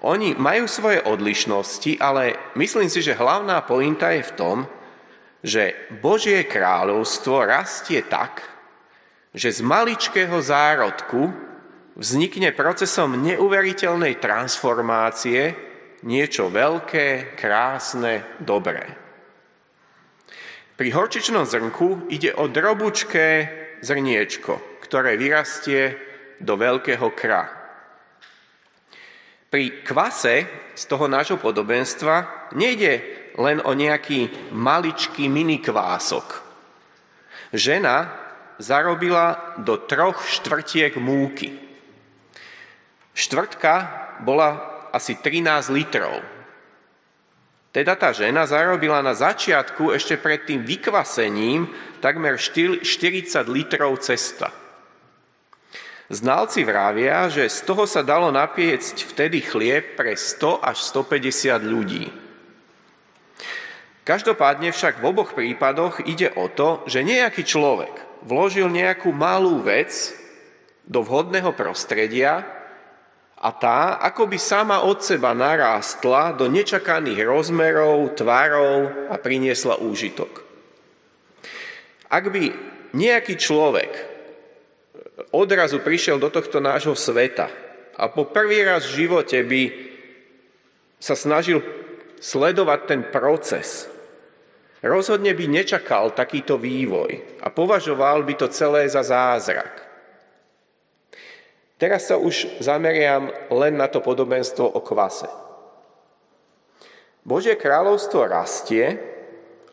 Oni 0.02 0.34
majú 0.34 0.66
svoje 0.66 0.98
odlišnosti, 1.04 2.02
ale 2.02 2.34
myslím 2.58 2.90
si, 2.90 2.98
že 3.04 3.14
hlavná 3.14 3.62
pointa 3.62 4.10
je 4.10 4.26
v 4.26 4.36
tom, 4.36 4.58
že 5.44 5.76
Božie 6.00 6.48
kráľovstvo 6.48 7.44
rastie 7.44 8.00
tak, 8.02 8.42
že 9.36 9.52
z 9.52 9.60
maličkého 9.60 10.40
zárodku 10.40 11.30
vznikne 11.94 12.50
procesom 12.56 13.20
neuveriteľnej 13.22 14.18
transformácie 14.18 15.54
niečo 16.04 16.50
veľké, 16.50 17.36
krásne, 17.38 18.24
dobré. 18.42 19.04
Pri 20.74 20.90
horčičnom 20.90 21.46
zrnku 21.46 22.10
ide 22.10 22.34
o 22.34 22.50
drobučké 22.50 23.28
zrniečko, 23.78 24.82
ktoré 24.82 25.14
vyrastie 25.14 25.94
do 26.42 26.58
veľkého 26.58 27.14
kra. 27.14 27.63
Pri 29.54 29.86
kvase 29.86 30.50
z 30.74 30.82
toho 30.90 31.06
nášho 31.06 31.38
podobenstva 31.38 32.50
nejde 32.58 33.06
len 33.38 33.62
o 33.62 33.70
nejaký 33.70 34.50
maličký 34.50 35.30
mini 35.30 35.62
kvások. 35.62 36.42
Žena 37.54 38.10
zarobila 38.58 39.54
do 39.62 39.78
troch 39.78 40.26
štvrtiek 40.26 40.98
múky. 40.98 41.54
Štvrtka 43.14 43.74
bola 44.26 44.58
asi 44.90 45.22
13 45.22 45.70
litrov. 45.70 46.18
Teda 47.70 47.94
tá 47.94 48.10
žena 48.10 48.50
zarobila 48.50 49.06
na 49.06 49.14
začiatku 49.14 49.94
ešte 49.94 50.18
pred 50.18 50.50
tým 50.50 50.66
vykvasením 50.66 51.70
takmer 52.02 52.42
40 52.42 52.82
litrov 53.46 54.02
cesta. 54.02 54.63
Znalci 56.12 56.68
vravia, 56.68 57.32
že 57.32 57.48
z 57.48 57.64
toho 57.64 57.88
sa 57.88 58.04
dalo 58.04 58.28
napiecť 58.28 59.08
vtedy 59.08 59.40
chlieb 59.40 59.96
pre 59.96 60.12
100 60.12 60.60
až 60.60 60.76
150 60.92 61.64
ľudí. 61.64 62.12
Každopádne 64.04 64.68
však 64.68 65.00
v 65.00 65.08
oboch 65.08 65.32
prípadoch 65.32 66.04
ide 66.04 66.28
o 66.36 66.52
to, 66.52 66.84
že 66.84 67.00
nejaký 67.00 67.40
človek 67.40 68.20
vložil 68.20 68.68
nejakú 68.68 69.16
malú 69.16 69.64
vec 69.64 70.12
do 70.84 71.00
vhodného 71.00 71.56
prostredia 71.56 72.44
a 73.40 73.48
tá 73.48 73.96
ako 73.96 74.28
by 74.28 74.36
sama 74.36 74.84
od 74.84 75.00
seba 75.00 75.32
narástla 75.32 76.36
do 76.36 76.52
nečakaných 76.52 77.24
rozmerov, 77.24 78.12
tvarov 78.12 79.08
a 79.08 79.16
priniesla 79.16 79.80
úžitok. 79.80 80.44
Ak 82.12 82.28
by 82.28 82.52
nejaký 82.92 83.40
človek 83.40 84.13
odrazu 85.34 85.82
prišiel 85.82 86.22
do 86.22 86.30
tohto 86.30 86.62
nášho 86.62 86.94
sveta 86.94 87.50
a 87.98 88.06
po 88.06 88.30
prvý 88.30 88.62
raz 88.62 88.86
v 88.86 89.06
živote 89.06 89.42
by 89.42 89.62
sa 91.02 91.18
snažil 91.18 91.60
sledovať 92.22 92.80
ten 92.86 93.02
proces, 93.10 93.90
rozhodne 94.80 95.34
by 95.34 95.44
nečakal 95.50 96.14
takýto 96.14 96.56
vývoj 96.56 97.42
a 97.42 97.50
považoval 97.50 98.22
by 98.22 98.34
to 98.38 98.46
celé 98.48 98.86
za 98.86 99.02
zázrak. 99.02 99.84
Teraz 101.74 102.08
sa 102.08 102.16
už 102.16 102.62
zameriam 102.62 103.28
len 103.50 103.74
na 103.76 103.90
to 103.90 103.98
podobenstvo 103.98 104.64
o 104.64 104.80
kvase. 104.80 105.28
Božie 107.26 107.58
kráľovstvo 107.58 108.24
rastie 108.24 109.00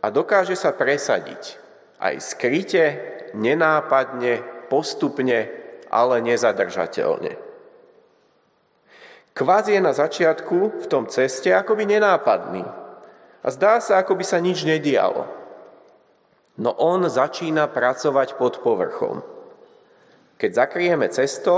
a 0.02 0.08
dokáže 0.10 0.58
sa 0.58 0.74
presadiť 0.74 1.62
aj 2.02 2.16
skryte, 2.20 2.84
nenápadne, 3.38 4.42
postupne, 4.72 5.52
ale 5.92 6.24
nezadržateľne. 6.24 7.36
Kvaz 9.36 9.68
je 9.68 9.80
na 9.84 9.92
začiatku 9.92 10.80
v 10.80 10.86
tom 10.88 11.12
ceste 11.12 11.52
akoby 11.52 11.84
nenápadný 11.88 12.64
a 13.44 13.48
zdá 13.52 13.84
sa, 13.84 14.00
ako 14.00 14.16
by 14.16 14.24
sa 14.24 14.40
nič 14.40 14.64
nedialo. 14.64 15.28
No 16.60 16.72
on 16.80 17.04
začína 17.08 17.68
pracovať 17.68 18.40
pod 18.40 18.64
povrchom. 18.64 19.24
Keď 20.36 20.52
zakrieme 20.52 21.08
cesto, 21.12 21.56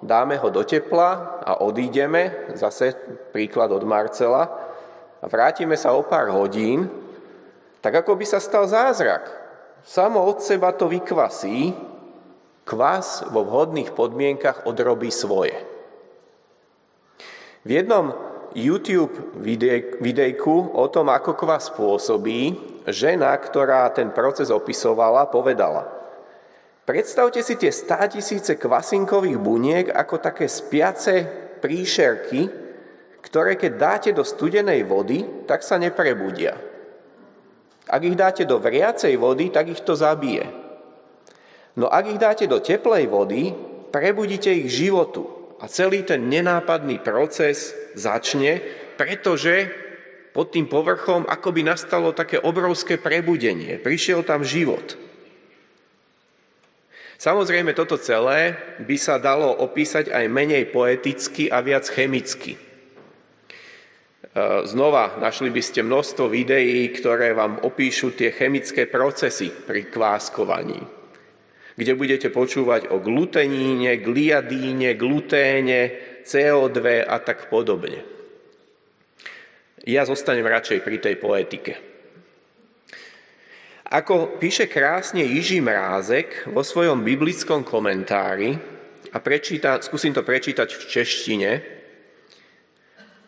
dáme 0.00 0.40
ho 0.40 0.48
do 0.48 0.64
tepla 0.64 1.40
a 1.44 1.62
odídeme, 1.62 2.52
zase 2.56 2.96
príklad 3.30 3.70
od 3.70 3.84
Marcela, 3.84 4.48
a 5.22 5.24
vrátime 5.30 5.78
sa 5.78 5.94
o 5.94 6.02
pár 6.02 6.34
hodín, 6.34 6.90
tak 7.78 8.02
ako 8.02 8.18
by 8.18 8.26
sa 8.26 8.42
stal 8.42 8.66
zázrak. 8.66 9.30
Samo 9.86 10.26
od 10.26 10.42
seba 10.42 10.74
to 10.74 10.90
vykvasí, 10.90 11.91
kvas 12.62 13.26
vo 13.30 13.42
vhodných 13.46 13.94
podmienkach 13.94 14.64
odrobí 14.68 15.10
svoje. 15.10 15.56
V 17.62 17.70
jednom 17.70 18.10
YouTube 18.52 19.38
videjku 20.02 20.74
o 20.74 20.84
tom, 20.90 21.08
ako 21.08 21.38
kvas 21.38 21.70
pôsobí, 21.72 22.58
žena, 22.90 23.32
ktorá 23.38 23.86
ten 23.94 24.10
proces 24.10 24.50
opisovala, 24.50 25.30
povedala– 25.30 25.88
Predstavte 26.82 27.46
si 27.46 27.54
tie 27.54 27.70
státisíce 27.70 28.58
kvasinkových 28.58 29.38
buniek 29.38 29.86
ako 29.94 30.18
také 30.18 30.50
spiace 30.50 31.22
príšerky, 31.62 32.50
ktoré 33.22 33.54
keď 33.54 33.72
dáte 33.78 34.10
do 34.10 34.26
studenej 34.26 34.82
vody, 34.82 35.46
tak 35.46 35.62
sa 35.62 35.78
neprebudia. 35.78 36.58
Ak 37.86 38.02
ich 38.02 38.18
dáte 38.18 38.42
do 38.42 38.58
vriacej 38.58 39.14
vody, 39.14 39.54
tak 39.54 39.70
ich 39.70 39.82
to 39.86 39.94
zabije. 39.94 40.42
No 41.76 41.88
ak 41.88 42.04
ich 42.08 42.20
dáte 42.20 42.44
do 42.44 42.60
teplej 42.60 43.08
vody, 43.08 43.52
prebudíte 43.92 44.52
ich 44.52 44.68
životu 44.68 45.56
a 45.60 45.68
celý 45.68 46.04
ten 46.04 46.28
nenápadný 46.28 47.00
proces 47.00 47.72
začne, 47.96 48.60
pretože 48.96 49.72
pod 50.32 50.52
tým 50.52 50.64
povrchom 50.64 51.28
akoby 51.28 51.62
nastalo 51.64 52.16
také 52.16 52.40
obrovské 52.40 52.96
prebudenie. 52.96 53.76
Prišiel 53.80 54.24
tam 54.24 54.42
život. 54.42 54.96
Samozrejme, 57.22 57.70
toto 57.78 57.94
celé 58.02 58.58
by 58.82 58.96
sa 58.98 59.14
dalo 59.22 59.46
opísať 59.62 60.10
aj 60.10 60.26
menej 60.26 60.74
poeticky 60.74 61.46
a 61.46 61.62
viac 61.62 61.86
chemicky. 61.86 62.58
E, 62.58 62.60
znova 64.66 65.22
našli 65.22 65.54
by 65.54 65.62
ste 65.62 65.86
množstvo 65.86 66.26
videí, 66.26 66.90
ktoré 66.90 67.30
vám 67.30 67.62
opíšu 67.62 68.18
tie 68.18 68.34
chemické 68.34 68.90
procesy 68.90 69.54
pri 69.54 69.86
kváskovaní, 69.86 70.82
kde 71.76 71.92
budete 71.96 72.28
počúvať 72.28 72.92
o 72.92 73.00
gluteníne, 73.00 73.96
gliadíne, 74.00 74.94
gluténe, 74.94 75.80
CO2 76.22 77.02
a 77.02 77.16
tak 77.18 77.48
podobne. 77.48 78.04
Ja 79.82 80.06
zostanem 80.06 80.46
radšej 80.46 80.78
pri 80.84 80.96
tej 81.02 81.14
poetike. 81.18 81.72
Ako 83.92 84.40
píše 84.40 84.70
krásne 84.70 85.20
Jiží 85.20 85.60
Mrázek 85.60 86.48
vo 86.48 86.64
svojom 86.64 87.04
biblickom 87.04 87.60
komentári, 87.60 88.56
a 89.12 89.20
prečíta, 89.20 89.76
skúsim 89.84 90.16
to 90.16 90.24
prečítať 90.24 90.72
v 90.72 90.82
češtine, 90.88 91.50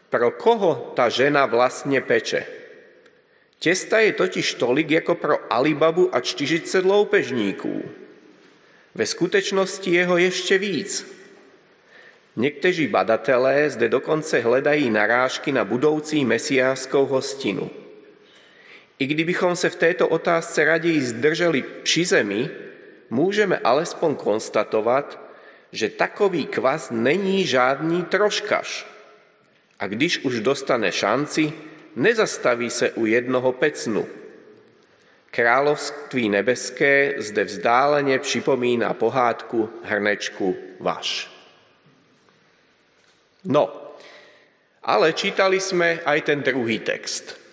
pro 0.08 0.32
koho 0.32 0.96
tá 0.96 1.12
žena 1.12 1.44
vlastne 1.44 2.00
peče? 2.00 2.48
Testa 3.60 4.00
je 4.00 4.16
totiž 4.16 4.56
tolik 4.60 4.92
ako 5.04 5.12
pro 5.16 5.36
Alibabu 5.52 6.08
a 6.08 6.20
40 6.20 6.84
loupežníků. 6.84 8.03
Ve 8.94 9.06
skutečnosti 9.06 9.90
jeho 9.90 10.16
ešte 10.16 10.58
víc. 10.58 11.06
Niekteří 12.36 12.86
badatelé 12.86 13.70
zde 13.70 13.88
dokonce 13.88 14.40
hledají 14.40 14.90
narážky 14.90 15.52
na 15.52 15.64
budoucí 15.64 16.24
mesiáskou 16.24 17.06
hostinu– 17.06 17.70
i 18.98 19.06
kdybychom 19.06 19.56
se 19.56 19.70
v 19.70 19.76
této 19.76 20.08
otázce 20.08 20.64
raději 20.64 21.00
zdrželi 21.02 21.64
při 21.82 22.04
zemi, 22.04 22.50
můžeme 23.10 23.58
alespoň 23.58 24.14
konstatovat, 24.14 25.20
že 25.72 25.88
takový 25.88 26.46
kvas 26.46 26.90
není 26.90 27.46
žádný 27.46 28.02
troškaš. 28.02 28.86
A 29.78 29.86
když 29.86 30.18
už 30.18 30.40
dostane 30.40 30.92
šanci, 30.92 31.52
nezastaví 31.96 32.70
se 32.70 32.90
u 32.90 33.06
jednoho 33.06 33.52
pecnu. 33.52 34.06
Království 35.34 36.30
nebeské 36.30 37.18
zde 37.18 37.44
vzdáleně 37.44 38.18
připomíná 38.18 38.94
pohádku 38.94 39.70
Hrnečku 39.82 40.54
vaš. 40.78 41.26
No, 43.44 43.66
ale 44.78 45.10
čítali 45.12 45.58
sme 45.58 45.98
aj 46.06 46.18
ten 46.22 46.38
druhý 46.38 46.78
text– 46.78 47.34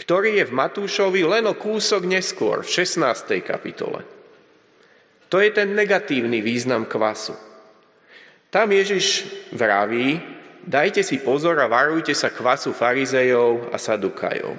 ktorý 0.00 0.40
je 0.40 0.48
v 0.48 0.56
Matúšovi 0.56 1.22
len 1.28 1.44
o 1.44 1.54
kúsok 1.54 2.08
neskôr, 2.08 2.64
v 2.64 2.72
16. 2.82 3.44
kapitole. 3.44 4.00
To 5.30 5.38
je 5.38 5.52
ten 5.52 5.76
negatívny 5.76 6.42
význam 6.42 6.88
kvasu. 6.88 7.36
Tam 8.50 8.66
Ježiš 8.72 9.30
vraví, 9.54 10.18
dajte 10.66 11.06
si 11.06 11.22
pozor 11.22 11.62
a 11.62 11.70
varujte 11.70 12.10
sa 12.16 12.32
kvasu 12.32 12.74
farizejov 12.74 13.70
a 13.70 13.78
sadukajov. 13.78 14.56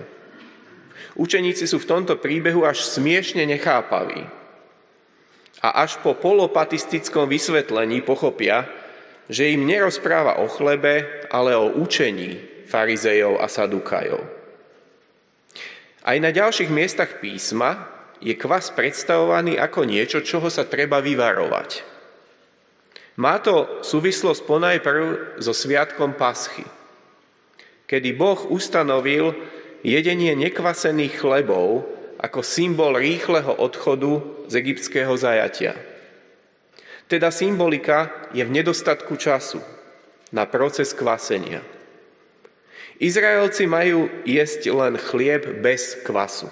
Učeníci 1.15 1.67
sú 1.67 1.81
v 1.83 1.89
tomto 1.89 2.15
príbehu 2.15 2.63
až 2.63 2.87
smiešne 2.87 3.43
nechápaví. 3.43 4.23
A 5.61 5.83
až 5.83 5.99
po 6.01 6.17
polopatistickom 6.17 7.29
vysvetlení 7.29 8.01
pochopia, 8.01 8.65
že 9.27 9.51
im 9.53 9.67
nerozpráva 9.67 10.41
o 10.41 10.47
chlebe, 10.49 11.27
ale 11.29 11.53
o 11.53 11.71
učení 11.77 12.65
farizejov 12.65 13.43
a 13.43 13.47
sadukajov. 13.51 14.23
Aj 16.01 16.17
na 16.17 16.33
ďalších 16.33 16.71
miestach 16.73 17.21
písma 17.21 17.85
je 18.23 18.33
kvas 18.33 18.73
predstavovaný 18.73 19.59
ako 19.61 19.85
niečo, 19.85 20.25
čoho 20.25 20.49
sa 20.49 20.65
treba 20.65 20.97
vyvarovať. 20.97 21.85
Má 23.21 23.37
to 23.43 23.83
súvislosť 23.85 24.41
ponajprv 24.47 25.05
so 25.37 25.53
sviatkom 25.53 26.17
Paschy, 26.17 26.65
kedy 27.85 28.17
Boh 28.17 28.39
ustanovil 28.49 29.35
jedenie 29.81 30.37
nekvasených 30.37 31.17
chlebov 31.21 31.85
ako 32.21 32.45
symbol 32.45 32.97
rýchleho 32.97 33.57
odchodu 33.57 34.45
z 34.45 34.53
egyptského 34.61 35.13
zajatia. 35.17 35.73
Teda 37.09 37.33
symbolika 37.33 38.29
je 38.31 38.45
v 38.45 38.53
nedostatku 38.53 39.17
času 39.17 39.59
na 40.31 40.47
proces 40.47 40.95
kvasenia. 40.95 41.59
Izraelci 43.01 43.65
majú 43.65 44.07
jesť 44.23 44.69
len 44.69 44.95
chlieb 44.95 45.59
bez 45.59 45.97
kvasu. 46.05 46.47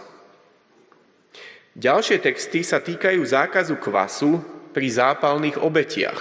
Ďalšie 1.78 2.20
texty 2.20 2.66
sa 2.66 2.82
týkajú 2.82 3.22
zákazu 3.22 3.78
kvasu 3.78 4.42
pri 4.74 4.88
zápalných 4.90 5.62
obetiach. 5.62 6.20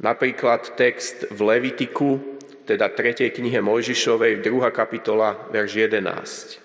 Napríklad 0.00 0.74
text 0.74 1.28
v 1.28 1.38
Levitiku, 1.44 2.18
teda 2.66 2.90
3. 2.90 3.30
knihe 3.30 3.62
Mojžišovej, 3.62 4.42
2. 4.42 4.50
kapitola, 4.74 5.38
verš 5.54 5.86
11. 5.86 6.58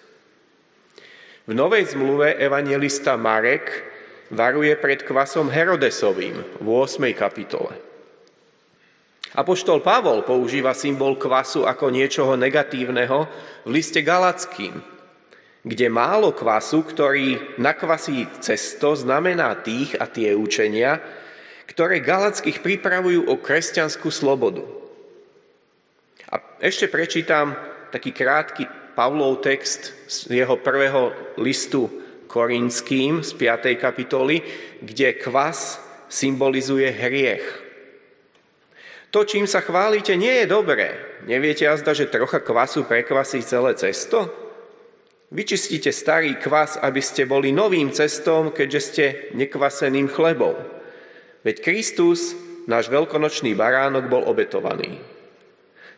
V 1.45 1.51
Novej 1.53 1.93
zmluve 1.93 2.33
evangelista 2.41 3.13
Marek 3.21 3.85
varuje 4.33 4.73
pred 4.81 5.05
kvasom 5.05 5.53
Herodesovým 5.53 6.57
v 6.57 6.67
8. 6.67 7.05
kapitole. 7.13 7.77
Apoštol 9.37 9.79
Pavol 9.85 10.25
používa 10.25 10.73
symbol 10.73 11.15
kvasu 11.21 11.69
ako 11.69 11.93
niečoho 11.93 12.33
negatívneho 12.33 13.29
v 13.63 13.69
liste 13.69 14.01
Galackým, 14.01 14.81
kde 15.61 15.87
málo 15.87 16.33
kvasu, 16.33 16.81
ktorý 16.81 17.55
nakvasí 17.61 18.25
cesto, 18.41 18.97
znamená 18.97 19.53
tých 19.61 19.93
a 20.01 20.09
tie 20.09 20.33
učenia, 20.33 20.97
ktoré 21.69 22.01
Galackých 22.01 22.59
pripravujú 22.59 23.29
o 23.29 23.37
kresťanskú 23.37 24.09
slobodu. 24.09 24.80
A 26.31 26.39
ešte 26.63 26.87
prečítam 26.87 27.51
taký 27.91 28.15
krátky 28.15 28.95
Pavlov 28.95 29.43
text 29.43 29.91
z 30.07 30.43
jeho 30.43 30.55
prvého 30.63 31.11
listu 31.43 31.91
Korinským 32.31 33.19
z 33.19 33.35
5. 33.35 33.75
kapitoly, 33.75 34.39
kde 34.79 35.19
kvas 35.19 35.83
symbolizuje 36.07 36.87
hriech. 36.87 37.45
To, 39.11 39.27
čím 39.27 39.43
sa 39.43 39.59
chválite, 39.59 40.15
nie 40.15 40.31
je 40.43 40.47
dobré. 40.47 41.19
Neviete 41.27 41.67
azda, 41.67 41.91
že 41.91 42.07
trocha 42.07 42.39
kvasu 42.39 42.87
prekvasí 42.87 43.43
celé 43.43 43.75
cesto? 43.75 44.31
Vyčistíte 45.31 45.91
starý 45.91 46.39
kvas, 46.39 46.79
aby 46.79 47.03
ste 47.03 47.27
boli 47.27 47.51
novým 47.51 47.91
cestom, 47.91 48.55
keďže 48.55 48.79
ste 48.79 49.05
nekvaseným 49.35 50.07
chlebom. 50.07 50.55
Veď 51.43 51.59
Kristus, 51.59 52.35
náš 52.71 52.87
veľkonočný 52.87 53.51
baránok, 53.51 54.07
bol 54.07 54.23
obetovaný. 54.23 54.99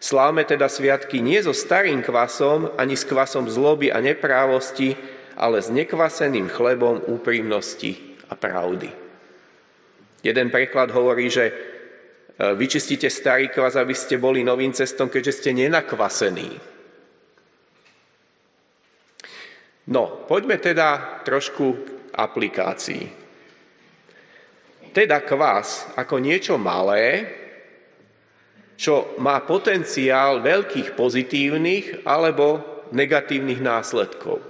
Slávme 0.03 0.43
teda 0.43 0.67
sviatky 0.67 1.23
nie 1.23 1.39
so 1.39 1.55
starým 1.55 2.03
kvasom, 2.03 2.75
ani 2.75 2.99
s 2.99 3.07
kvasom 3.07 3.47
zloby 3.47 3.87
a 3.87 4.03
neprávosti, 4.03 4.99
ale 5.39 5.63
s 5.63 5.71
nekvaseným 5.71 6.51
chlebom 6.51 7.07
úprimnosti 7.07 8.19
a 8.27 8.35
pravdy. 8.35 8.91
Jeden 10.19 10.51
preklad 10.51 10.91
hovorí, 10.91 11.31
že 11.31 11.55
E, 12.33 12.53
vyčistíte 12.57 13.09
starý 13.13 13.53
kvas, 13.53 13.77
aby 13.77 13.93
ste 13.93 14.17
boli 14.17 14.41
novým 14.41 14.73
cestom, 14.73 15.05
keďže 15.05 15.33
ste 15.37 15.49
nenakvasení. 15.53 16.49
No, 19.93 20.25
poďme 20.25 20.57
teda 20.57 21.21
trošku 21.27 21.65
k 21.77 21.85
aplikácii. 22.15 23.05
Teda 24.93 25.21
kvas 25.21 25.89
ako 25.93 26.17
niečo 26.17 26.57
malé, 26.57 27.29
čo 28.83 29.15
má 29.15 29.39
potenciál 29.47 30.43
veľkých 30.43 30.99
pozitívnych 30.99 32.03
alebo 32.03 32.59
negatívnych 32.91 33.63
následkov. 33.63 34.43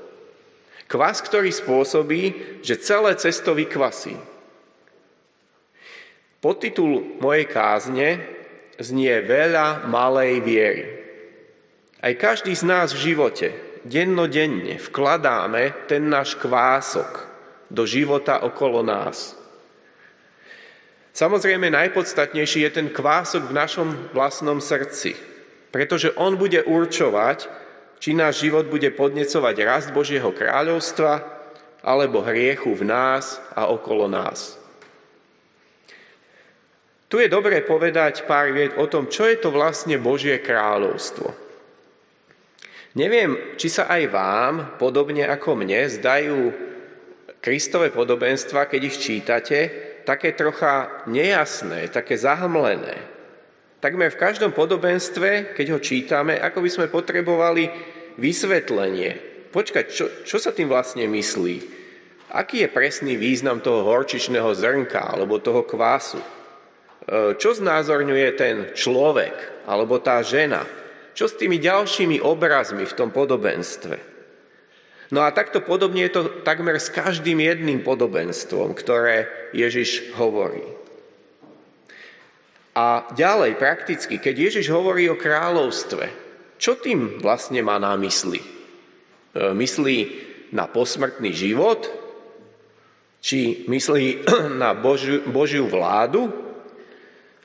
Kvas, 0.90 1.22
ktorý 1.22 1.54
spôsobí, 1.54 2.22
že 2.66 2.82
celé 2.82 3.14
cesto 3.22 3.54
vykvasí. 3.54 4.18
Podtitul 6.42 7.22
mojej 7.22 7.46
kázne 7.46 8.08
znie 8.82 9.22
veľa 9.22 9.86
malej 9.86 10.42
viery. 10.42 10.86
Aj 12.02 12.14
každý 12.18 12.58
z 12.58 12.66
nás 12.66 12.90
v 12.92 13.14
živote 13.14 13.54
dennodenne 13.86 14.82
vkladáme 14.82 15.86
ten 15.86 16.10
náš 16.10 16.36
kvások 16.42 17.30
do 17.70 17.86
života 17.86 18.42
okolo 18.44 18.82
nás. 18.82 19.43
Samozrejme 21.14 21.70
najpodstatnejší 21.70 22.66
je 22.66 22.72
ten 22.74 22.88
kvások 22.90 23.54
v 23.54 23.58
našom 23.58 23.90
vlastnom 24.18 24.58
srdci. 24.58 25.14
Pretože 25.70 26.10
on 26.18 26.34
bude 26.34 26.66
určovať, 26.66 27.46
či 28.02 28.18
náš 28.18 28.42
život 28.42 28.66
bude 28.66 28.90
podnecovať 28.90 29.56
rast 29.62 29.90
Božieho 29.94 30.34
kráľovstva 30.34 31.22
alebo 31.86 32.26
hriechu 32.26 32.74
v 32.74 32.90
nás 32.90 33.38
a 33.54 33.70
okolo 33.70 34.10
nás. 34.10 34.58
Tu 37.14 37.22
je 37.22 37.30
dobré 37.30 37.62
povedať 37.62 38.26
pár 38.26 38.50
vied 38.50 38.74
o 38.74 38.90
tom, 38.90 39.06
čo 39.06 39.30
je 39.30 39.38
to 39.38 39.54
vlastne 39.54 40.02
Božie 40.02 40.42
kráľovstvo. 40.42 41.30
Neviem, 42.98 43.38
či 43.62 43.70
sa 43.70 43.86
aj 43.86 44.04
vám, 44.10 44.54
podobne 44.82 45.30
ako 45.30 45.62
mne, 45.62 45.86
zdajú 45.94 46.50
Kristové 47.38 47.94
podobenstva, 47.94 48.66
keď 48.66 48.82
ich 48.82 48.98
čítate, 48.98 49.60
také 50.04 50.36
trocha 50.36 51.04
nejasné, 51.08 51.92
také 51.92 52.20
zahmlené. 52.20 53.00
Takmer 53.84 54.16
v 54.16 54.22
každom 54.22 54.56
podobenstve, 54.56 55.56
keď 55.56 55.76
ho 55.76 55.80
čítame, 55.84 56.40
ako 56.40 56.64
by 56.64 56.70
sme 56.72 56.88
potrebovali 56.88 57.68
vysvetlenie. 58.16 59.34
Počkať, 59.52 59.86
čo, 59.92 60.06
čo 60.24 60.38
sa 60.40 60.56
tým 60.56 60.72
vlastne 60.72 61.04
myslí? 61.04 61.56
Aký 62.34 62.64
je 62.64 62.72
presný 62.72 63.20
význam 63.20 63.60
toho 63.60 63.84
horčičného 63.86 64.56
zrnka 64.56 65.04
alebo 65.04 65.38
toho 65.44 65.68
kvásu? 65.68 66.18
E, 66.18 66.28
čo 67.36 67.54
znázorňuje 67.54 68.30
ten 68.40 68.56
človek 68.74 69.68
alebo 69.68 70.00
tá 70.00 70.24
žena? 70.24 70.64
Čo 71.14 71.30
s 71.30 71.38
tými 71.38 71.62
ďalšími 71.62 72.24
obrazmi 72.24 72.88
v 72.88 72.98
tom 72.98 73.14
podobenstve? 73.14 74.13
No 75.14 75.22
a 75.22 75.30
takto 75.30 75.62
podobne 75.62 76.10
je 76.10 76.18
to 76.18 76.22
takmer 76.42 76.82
s 76.82 76.90
každým 76.90 77.38
jedným 77.38 77.86
podobenstvom, 77.86 78.74
ktoré 78.74 79.30
Ježiš 79.54 80.10
hovorí. 80.18 80.66
A 82.74 83.06
ďalej, 83.14 83.62
prakticky, 83.62 84.18
keď 84.18 84.50
Ježiš 84.50 84.74
hovorí 84.74 85.06
o 85.06 85.14
kráľovstve, 85.14 86.10
čo 86.58 86.74
tým 86.82 87.22
vlastne 87.22 87.62
má 87.62 87.78
na 87.78 87.94
mysli? 88.02 88.42
E, 88.42 88.48
myslí 89.54 89.98
na 90.50 90.66
posmrtný 90.66 91.30
život? 91.30 91.86
Či 93.22 93.70
myslí 93.70 94.26
na 94.66 94.74
Božiu, 94.74 95.22
Božiu 95.30 95.70
vládu? 95.70 96.34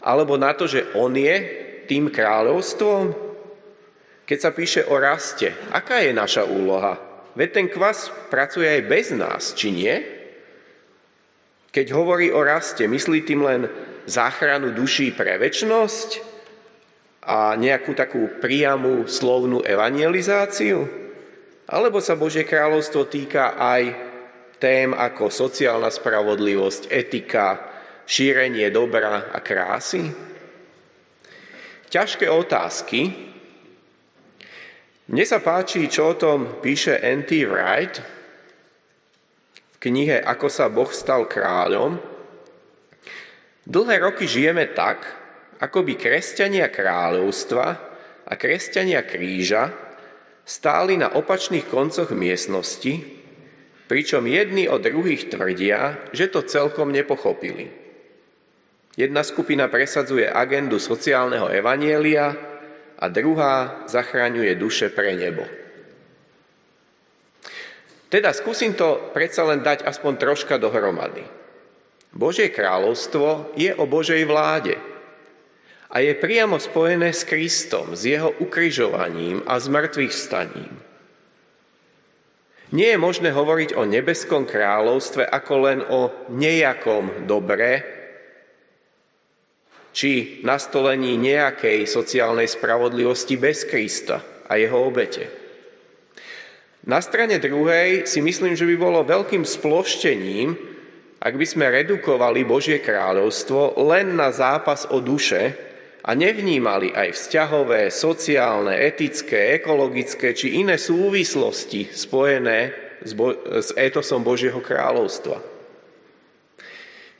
Alebo 0.01 0.41
na 0.41 0.57
to, 0.57 0.65
že 0.65 0.89
on 0.97 1.13
je 1.13 1.37
tým 1.85 2.09
kráľovstvom? 2.09 3.13
Keď 4.25 4.39
sa 4.41 4.57
píše 4.57 4.89
o 4.89 4.97
raste, 4.97 5.53
aká 5.69 6.01
je 6.01 6.17
naša 6.17 6.49
úloha? 6.49 7.08
Veď 7.39 7.51
ten 7.55 7.67
kvas 7.71 8.11
pracuje 8.35 8.67
aj 8.67 8.83
bez 8.91 9.15
nás, 9.15 9.55
či 9.55 9.71
nie? 9.71 9.95
Keď 11.71 11.95
hovorí 11.95 12.35
o 12.35 12.43
raste, 12.43 12.83
myslí 12.91 13.23
tým 13.23 13.47
len 13.47 13.71
záchranu 14.11 14.75
duší 14.75 15.15
pre 15.15 15.39
väčnosť 15.39 16.19
a 17.23 17.55
nejakú 17.55 17.95
takú 17.95 18.43
priamú 18.43 19.07
slovnú 19.07 19.63
evangelizáciu? 19.63 20.83
Alebo 21.71 22.03
sa 22.03 22.19
Božie 22.19 22.43
kráľovstvo 22.43 23.07
týka 23.07 23.55
aj 23.55 23.95
tém 24.59 24.91
ako 24.91 25.31
sociálna 25.31 25.95
spravodlivosť, 25.95 26.91
etika, 26.91 27.63
šírenie 28.03 28.67
dobra 28.75 29.31
a 29.31 29.39
krásy? 29.39 30.11
Ťažké 31.87 32.27
otázky. 32.27 33.28
Mne 35.09 35.25
sa 35.25 35.41
páči, 35.41 35.89
čo 35.89 36.13
o 36.13 36.19
tom 36.21 36.61
píše 36.61 37.01
N.T. 37.01 37.33
Wright 37.49 37.97
v 39.73 39.77
knihe 39.81 40.21
Ako 40.21 40.53
sa 40.53 40.69
Boh 40.69 40.93
stal 40.93 41.25
kráľom. 41.25 41.97
Dlhé 43.65 44.05
roky 44.05 44.29
žijeme 44.29 44.69
tak, 44.77 45.09
ako 45.65 45.81
by 45.89 45.97
kresťania 45.97 46.69
kráľovstva 46.69 47.67
a 48.29 48.33
kresťania 48.37 49.01
kríža 49.09 49.73
stáli 50.45 51.01
na 51.01 51.09
opačných 51.17 51.65
koncoch 51.73 52.13
miestnosti, 52.13 53.01
pričom 53.89 54.29
jedni 54.29 54.69
od 54.69 54.85
druhých 54.85 55.33
tvrdia, 55.33 56.13
že 56.13 56.29
to 56.29 56.45
celkom 56.45 56.93
nepochopili. 56.93 57.73
Jedna 58.93 59.25
skupina 59.25 59.73
presadzuje 59.73 60.29
agendu 60.29 60.77
sociálneho 60.77 61.49
evanielia 61.49 62.58
a 62.99 63.07
druhá 63.07 63.87
zachraňuje 63.87 64.59
duše 64.59 64.91
pre 64.91 65.15
nebo. 65.15 65.47
Teda 68.09 68.33
skúsim 68.35 68.75
to 68.75 69.13
predsa 69.15 69.45
len 69.47 69.63
dať 69.63 69.85
aspoň 69.87 70.13
troška 70.17 70.57
dohromady. 70.59 71.23
Božie 72.11 72.49
kráľovstvo 72.49 73.53
je 73.55 73.71
o 73.77 73.85
Božej 73.85 74.25
vláde 74.25 74.81
a 75.93 76.01
je 76.01 76.17
priamo 76.17 76.57
spojené 76.57 77.13
s 77.13 77.25
Kristom, 77.25 77.93
s 77.93 78.09
jeho 78.09 78.33
ukrižovaním 78.41 79.45
a 79.45 79.61
zmrtvých 79.61 80.13
staním. 80.13 80.73
Nie 82.69 82.97
je 82.97 82.99
možné 83.01 83.33
hovoriť 83.33 83.77
o 83.77 83.89
nebeskom 83.89 84.45
kráľovstve 84.45 85.25
ako 85.25 85.55
len 85.65 85.81
o 85.89 86.13
nejakom 86.33 87.25
dobre, 87.25 87.98
či 89.93 90.43
nastolení 90.45 91.19
nejakej 91.19 91.89
sociálnej 91.89 92.47
spravodlivosti 92.47 93.35
bez 93.41 93.67
Krista 93.67 94.45
a 94.47 94.57
jeho 94.57 94.79
obete. 94.79 95.29
Na 96.89 97.05
strane 97.05 97.37
druhej 97.37 98.09
si 98.09 98.25
myslím, 98.25 98.57
že 98.57 98.65
by 98.65 98.77
bolo 98.81 99.05
veľkým 99.05 99.45
sploštením, 99.45 100.57
ak 101.19 101.35
by 101.35 101.47
sme 101.47 101.69
redukovali 101.69 102.47
Božie 102.47 102.79
kráľovstvo 102.79 103.77
len 103.91 104.15
na 104.15 104.31
zápas 104.31 104.87
o 104.89 105.03
duše 105.03 105.53
a 106.07 106.15
nevnímali 106.15 106.95
aj 106.95 107.13
vzťahové, 107.13 107.91
sociálne, 107.91 108.73
etické, 108.73 109.59
ekologické 109.59 110.33
či 110.33 110.63
iné 110.63 110.79
súvislosti 110.79 111.91
spojené 111.91 112.73
s, 113.03 113.13
Bo- 113.13 113.37
s 113.37 113.75
etosom 113.75 114.25
Božieho 114.25 114.63
kráľovstva. 114.63 115.58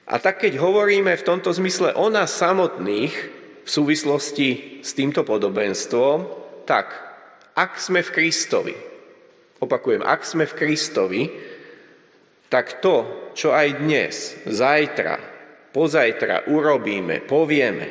A 0.09 0.17
tak 0.17 0.41
keď 0.41 0.57
hovoríme 0.57 1.13
v 1.13 1.27
tomto 1.27 1.53
zmysle 1.53 1.93
o 1.93 2.09
nás 2.09 2.33
samotných 2.33 3.15
v 3.65 3.69
súvislosti 3.69 4.81
s 4.81 4.97
týmto 4.97 5.21
podobenstvom, 5.21 6.25
tak 6.65 6.89
ak 7.53 7.77
sme 7.77 8.01
v 8.01 8.13
Kristovi, 8.17 8.77
opakujem, 9.61 10.01
ak 10.01 10.25
sme 10.25 10.49
v 10.49 10.57
Kristovi, 10.57 11.23
tak 12.49 12.81
to, 12.81 13.29
čo 13.37 13.53
aj 13.53 13.85
dnes, 13.85 14.41
zajtra, 14.49 15.21
pozajtra 15.77 16.49
urobíme, 16.49 17.21
povieme, 17.29 17.89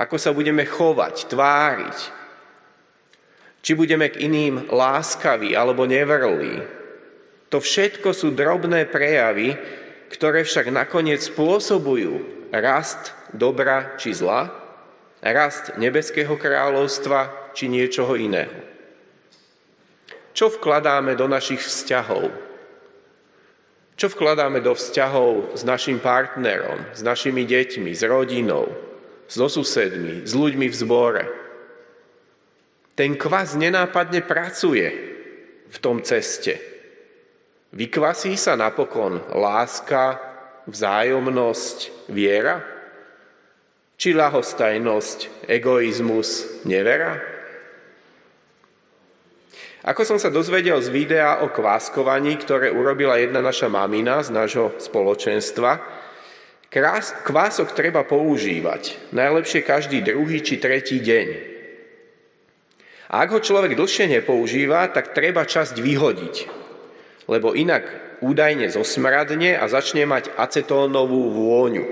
ako 0.00 0.16
sa 0.16 0.32
budeme 0.32 0.64
chovať, 0.64 1.28
tváriť, 1.28 1.98
či 3.60 3.76
budeme 3.76 4.08
k 4.08 4.24
iným 4.24 4.72
láskaví 4.72 5.52
alebo 5.52 5.84
nevrlí, 5.84 6.80
to 7.52 7.60
všetko 7.60 8.16
sú 8.16 8.32
drobné 8.32 8.88
prejavy 8.88 9.52
ktoré 10.12 10.44
však 10.44 10.68
nakoniec 10.68 11.24
spôsobujú 11.24 12.20
rast 12.52 13.16
dobra 13.32 13.96
či 13.96 14.12
zla, 14.12 14.52
rast 15.24 15.72
nebeského 15.80 16.36
kráľovstva 16.36 17.50
či 17.56 17.72
niečoho 17.72 18.12
iného. 18.20 18.52
Čo 20.36 20.52
vkladáme 20.52 21.16
do 21.16 21.24
našich 21.28 21.64
vzťahov? 21.64 22.28
Čo 23.96 24.06
vkladáme 24.12 24.60
do 24.64 24.72
vzťahov 24.72 25.56
s 25.56 25.62
našim 25.64 26.00
partnerom, 26.00 26.80
s 26.96 27.00
našimi 27.04 27.44
deťmi, 27.44 27.92
s 27.92 28.02
rodinou, 28.04 28.68
so 29.28 29.48
susedmi, 29.48 30.24
s 30.24 30.32
ľuďmi 30.32 30.66
v 30.68 30.76
zbore? 30.76 31.24
Ten 32.96 33.16
kvas 33.16 33.56
nenápadne 33.56 34.20
pracuje 34.24 34.88
v 35.68 35.76
tom 35.80 36.04
ceste. 36.04 36.71
Vykvasí 37.72 38.36
sa 38.36 38.52
napokon 38.52 39.16
láska, 39.32 40.20
vzájomnosť, 40.68 42.12
viera? 42.12 42.60
Či 43.96 44.12
lahostajnosť, 44.12 45.48
egoizmus, 45.48 46.60
nevera? 46.68 47.16
Ako 49.82 50.06
som 50.06 50.20
sa 50.20 50.30
dozvedel 50.30 50.78
z 50.78 50.92
videa 50.94 51.42
o 51.42 51.50
kváskovaní, 51.50 52.38
ktoré 52.38 52.70
urobila 52.70 53.18
jedna 53.18 53.42
naša 53.42 53.66
mamina 53.66 54.22
z 54.22 54.30
nášho 54.30 54.78
spoločenstva, 54.78 55.82
kvások 57.26 57.74
treba 57.74 58.06
používať, 58.06 59.10
najlepšie 59.16 59.66
každý 59.66 60.04
druhý 60.04 60.44
či 60.44 60.62
tretí 60.62 61.02
deň. 61.02 61.28
A 63.12 63.26
ak 63.26 63.28
ho 63.32 63.40
človek 63.42 63.74
dlhšie 63.74 64.12
nepoužíva, 64.12 64.88
tak 64.94 65.12
treba 65.16 65.42
časť 65.44 65.82
vyhodiť, 65.82 66.61
lebo 67.26 67.54
inak 67.54 67.84
údajne 68.22 68.70
zosmradne 68.70 69.58
a 69.58 69.66
začne 69.66 70.06
mať 70.06 70.30
acetónovú 70.38 71.34
vôňu. 71.34 71.86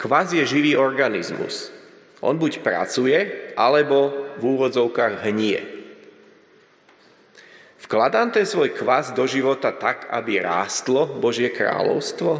Kvaz 0.00 0.32
je 0.32 0.46
živý 0.46 0.78
organizmus. 0.78 1.68
On 2.24 2.36
buď 2.36 2.64
pracuje, 2.64 3.52
alebo 3.56 4.12
v 4.40 4.42
úvodzovkách 4.56 5.28
hnie. 5.28 5.60
Vkladám 7.90 8.30
ten 8.30 8.46
svoj 8.46 8.70
kvaz 8.70 9.10
do 9.12 9.26
života 9.26 9.74
tak, 9.74 10.06
aby 10.14 10.38
rástlo 10.38 11.10
Božie 11.18 11.50
kráľovstvo? 11.50 12.38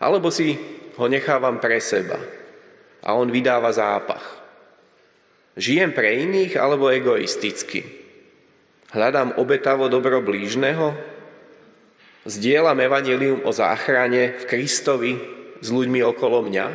Alebo 0.00 0.32
si 0.32 0.56
ho 0.96 1.06
nechávam 1.12 1.60
pre 1.60 1.76
seba 1.76 2.16
a 3.04 3.12
on 3.12 3.28
vydáva 3.28 3.68
zápach? 3.68 4.40
Žijem 5.60 5.92
pre 5.92 6.24
iných 6.24 6.56
alebo 6.56 6.88
egoisticky? 6.88 7.99
Hľadám 8.90 9.38
obetavo 9.38 9.86
dobro 9.86 10.18
blížneho? 10.18 10.94
Zdieľam 12.26 12.78
evanelium 12.82 13.40
o 13.46 13.50
záchrane 13.54 14.36
v 14.38 14.44
Kristovi 14.44 15.12
s 15.62 15.68
ľuďmi 15.70 16.02
okolo 16.04 16.44
mňa? 16.50 16.66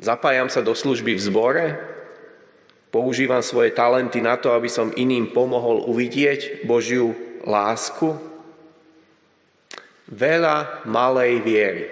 Zapájam 0.00 0.48
sa 0.48 0.64
do 0.64 0.72
služby 0.72 1.16
v 1.16 1.24
zbore? 1.24 1.66
Používam 2.88 3.44
svoje 3.44 3.76
talenty 3.76 4.24
na 4.24 4.40
to, 4.40 4.56
aby 4.56 4.68
som 4.72 4.94
iným 4.96 5.32
pomohol 5.32 5.84
uvidieť 5.84 6.64
Božiu 6.64 7.12
lásku? 7.44 8.16
Veľa 10.08 10.86
malej 10.88 11.44
viery. 11.44 11.84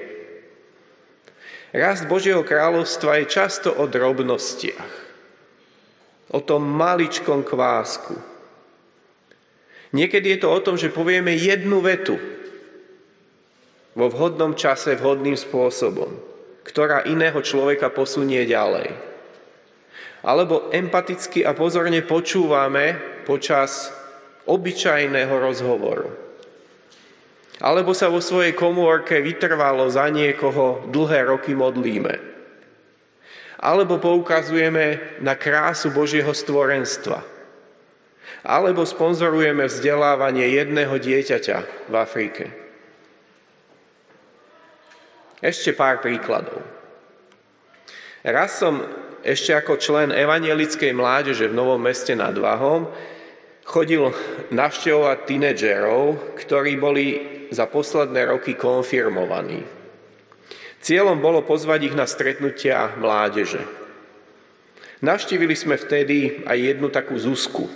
Rast 1.74 2.06
Božieho 2.06 2.46
kráľovstva 2.46 3.20
je 3.20 3.26
často 3.28 3.68
o 3.74 3.84
drobnostiach 3.90 5.04
o 6.34 6.42
tom 6.42 6.66
maličkom 6.66 7.46
kvásku. 7.46 8.33
Niekedy 9.94 10.34
je 10.34 10.38
to 10.42 10.48
o 10.50 10.58
tom, 10.58 10.74
že 10.74 10.90
povieme 10.90 11.30
jednu 11.38 11.78
vetu 11.78 12.18
vo 13.94 14.10
vhodnom 14.10 14.58
čase, 14.58 14.98
vhodným 14.98 15.38
spôsobom, 15.38 16.10
ktorá 16.66 17.06
iného 17.06 17.38
človeka 17.38 17.94
posunie 17.94 18.42
ďalej. 18.42 18.90
Alebo 20.26 20.74
empaticky 20.74 21.46
a 21.46 21.54
pozorne 21.54 22.02
počúvame 22.02 22.98
počas 23.22 23.94
obyčajného 24.50 25.30
rozhovoru. 25.30 26.10
Alebo 27.62 27.94
sa 27.94 28.10
vo 28.10 28.18
svojej 28.18 28.50
komórke 28.50 29.22
vytrvalo 29.22 29.86
za 29.86 30.10
niekoho 30.10 30.90
dlhé 30.90 31.30
roky 31.30 31.54
modlíme 31.54 32.34
alebo 33.64 33.96
poukazujeme 33.96 35.16
na 35.24 35.40
krásu 35.40 35.88
Božieho 35.88 36.36
stvorenstva, 36.36 37.24
alebo 38.42 38.82
sponzorujeme 38.82 39.68
vzdelávanie 39.68 40.58
jedného 40.58 40.96
dieťaťa 40.98 41.58
v 41.86 41.94
Afrike. 41.94 42.44
Ešte 45.44 45.76
pár 45.76 46.00
príkladov. 46.00 46.64
Raz 48.24 48.56
som 48.56 48.80
ešte 49.20 49.52
ako 49.52 49.76
člen 49.76 50.08
evangelickej 50.12 50.96
mládeže 50.96 51.52
v 51.52 51.56
Novom 51.56 51.80
meste 51.80 52.16
nad 52.16 52.32
Vahom 52.32 52.88
chodil 53.64 54.12
navštevovať 54.52 55.18
tínedžerov, 55.24 56.36
ktorí 56.40 56.76
boli 56.76 57.06
za 57.52 57.68
posledné 57.68 58.32
roky 58.32 58.56
konfirmovaní. 58.56 59.64
Cieľom 60.84 61.20
bolo 61.20 61.40
pozvať 61.40 61.92
ich 61.92 61.94
na 61.96 62.04
stretnutia 62.04 62.92
mládeže. 63.00 63.64
Navštívili 65.00 65.56
sme 65.56 65.80
vtedy 65.80 66.44
aj 66.44 66.56
jednu 66.60 66.88
takú 66.92 67.16
Zuzku, 67.16 67.68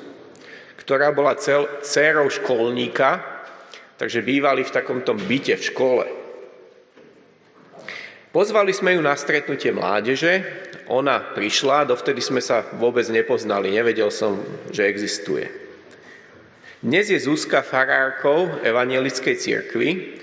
ktorá 0.88 1.12
bola 1.12 1.36
cel, 1.36 1.68
dcérou 1.84 2.32
školníka, 2.32 3.20
takže 4.00 4.24
bývali 4.24 4.64
v 4.64 4.72
takomto 4.72 5.12
byte 5.12 5.60
v 5.60 5.66
škole. 5.68 6.06
Pozvali 8.32 8.72
sme 8.72 8.96
ju 8.96 9.04
na 9.04 9.12
stretnutie 9.12 9.68
mládeže, 9.68 10.48
ona 10.88 11.20
prišla, 11.36 11.84
dovtedy 11.84 12.24
sme 12.24 12.40
sa 12.40 12.64
vôbec 12.80 13.04
nepoznali, 13.12 13.68
nevedel 13.68 14.08
som, 14.08 14.40
že 14.72 14.88
existuje. 14.88 15.52
Dnes 16.80 17.12
je 17.12 17.20
Zuzka 17.20 17.60
farárkou 17.60 18.48
Evangelickej 18.64 19.36
cirkvi 19.36 20.16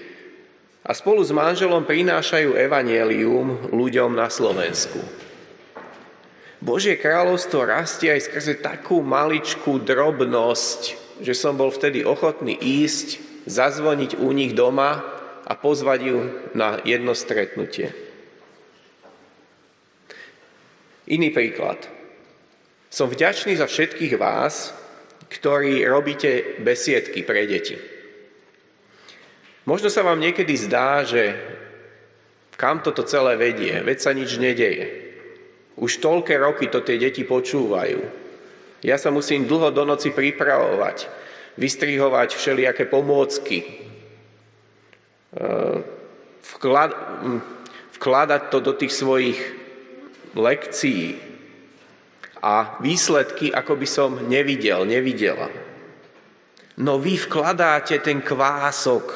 a 0.82 0.98
spolu 0.98 1.22
s 1.22 1.30
manželom 1.30 1.86
prinášajú 1.86 2.58
evanielium 2.58 3.70
ľuďom 3.70 4.18
na 4.18 4.34
Slovensku. 4.34 5.25
Božie 6.66 6.98
kráľovstvo 6.98 7.62
rastie 7.62 8.10
aj 8.10 8.26
skrze 8.26 8.58
takú 8.58 9.06
maličkú 9.06 9.78
drobnosť, 9.86 10.82
že 11.22 11.38
som 11.38 11.54
bol 11.54 11.70
vtedy 11.70 12.02
ochotný 12.02 12.58
ísť, 12.58 13.22
zazvoniť 13.46 14.18
u 14.18 14.34
nich 14.34 14.58
doma 14.58 15.06
a 15.46 15.54
pozvať 15.54 16.00
ju 16.02 16.18
na 16.58 16.82
jedno 16.82 17.14
stretnutie. 17.14 17.94
Iný 21.06 21.30
príklad. 21.30 21.86
Som 22.90 23.14
vďačný 23.14 23.62
za 23.62 23.70
všetkých 23.70 24.18
vás, 24.18 24.74
ktorí 25.30 25.86
robíte 25.86 26.58
besiedky 26.66 27.22
pre 27.22 27.46
deti. 27.46 27.78
Možno 29.70 29.94
sa 29.94 30.02
vám 30.02 30.18
niekedy 30.18 30.58
zdá, 30.58 31.06
že 31.06 31.38
kam 32.58 32.82
toto 32.82 33.06
celé 33.06 33.38
vedie, 33.38 33.86
veď 33.86 33.98
sa 34.02 34.18
nič 34.18 34.42
nedeje. 34.42 35.05
Už 35.76 36.00
toľké 36.00 36.40
roky 36.40 36.72
to 36.72 36.80
tie 36.80 36.96
deti 36.96 37.28
počúvajú. 37.28 38.00
Ja 38.86 38.96
sa 38.96 39.12
musím 39.12 39.50
dlho 39.50 39.74
do 39.76 39.84
noci 39.84 40.14
pripravovať, 40.16 41.10
vystrihovať 41.60 42.30
všelijaké 42.38 42.86
pomôcky, 42.88 43.66
eh, 45.36 45.78
vklad, 46.56 46.92
hm, 46.96 47.42
vkladať 48.00 48.42
to 48.54 48.58
do 48.62 48.72
tých 48.78 48.94
svojich 48.94 49.40
lekcií 50.36 51.18
a 52.46 52.78
výsledky, 52.80 53.50
ako 53.50 53.74
by 53.76 53.88
som 53.90 54.12
nevidel, 54.30 54.86
nevidela. 54.86 55.50
No 56.76 57.00
vy 57.00 57.16
vkladáte 57.16 58.04
ten 58.04 58.20
kvások 58.20 59.08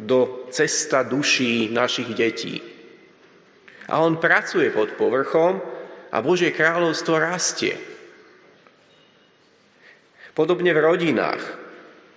do 0.00 0.48
cesta 0.50 1.04
duší 1.04 1.70
našich 1.70 2.10
detí. 2.16 2.58
A 3.86 4.00
on 4.00 4.16
pracuje 4.16 4.72
pod 4.72 4.96
povrchom 4.96 5.60
a 6.14 6.22
Božie 6.22 6.54
kráľovstvo 6.54 7.18
rastie. 7.18 7.74
Podobne 10.30 10.70
v 10.70 10.82
rodinách 10.82 11.42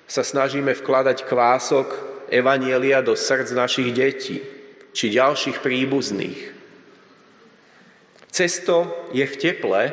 sa 0.06 0.22
snažíme 0.22 0.78
vkladať 0.78 1.26
kvások 1.26 1.88
Evanielia 2.30 3.02
do 3.02 3.18
srdc 3.18 3.58
našich 3.58 3.89
detí 3.98 4.38
či 4.93 5.18
ďalších 5.18 5.66
príbuzných. 5.66 6.41
Cesto 8.30 9.10
je 9.18 9.26
v 9.26 9.36
teple 9.38 9.84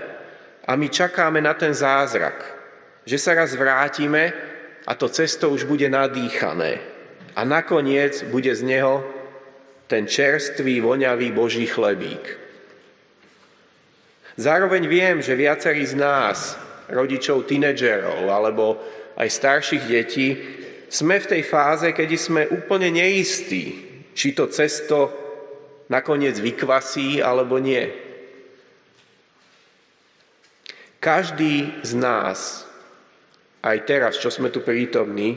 a 0.68 0.72
my 0.76 0.86
čakáme 0.92 1.40
na 1.40 1.56
ten 1.56 1.72
zázrak, 1.72 2.44
že 3.08 3.16
sa 3.16 3.32
raz 3.32 3.56
vrátime 3.56 4.36
a 4.84 4.92
to 4.92 5.08
cesto 5.08 5.48
už 5.48 5.64
bude 5.64 5.88
nadýchané 5.88 6.80
a 7.32 7.40
nakoniec 7.44 8.20
bude 8.28 8.52
z 8.52 8.62
neho 8.68 9.00
ten 9.88 10.04
čerstvý, 10.04 10.80
voňavý 10.80 11.32
Boží 11.32 11.64
chlebík. 11.68 12.43
Zároveň 14.34 14.90
viem, 14.90 15.16
že 15.22 15.38
viacerí 15.38 15.86
z 15.86 15.94
nás, 15.94 16.58
rodičov 16.90 17.46
tínedžerov 17.46 18.26
alebo 18.26 18.82
aj 19.14 19.28
starších 19.30 19.84
detí, 19.86 20.28
sme 20.90 21.18
v 21.22 21.38
tej 21.38 21.42
fáze, 21.46 21.90
kedy 21.90 22.16
sme 22.18 22.42
úplne 22.50 22.90
neistí, 22.90 23.78
či 24.14 24.34
to 24.34 24.50
cesto 24.50 25.10
nakoniec 25.90 26.38
vykvasí 26.38 27.22
alebo 27.22 27.58
nie. 27.58 27.82
Každý 31.02 31.84
z 31.84 31.92
nás, 31.98 32.64
aj 33.60 33.76
teraz, 33.84 34.16
čo 34.16 34.32
sme 34.32 34.48
tu 34.48 34.64
prítomní, 34.64 35.36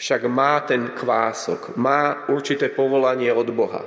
však 0.00 0.26
má 0.26 0.58
ten 0.64 0.90
kvások, 0.96 1.76
má 1.78 2.26
určité 2.32 2.72
povolanie 2.72 3.30
od 3.30 3.48
Boha, 3.52 3.84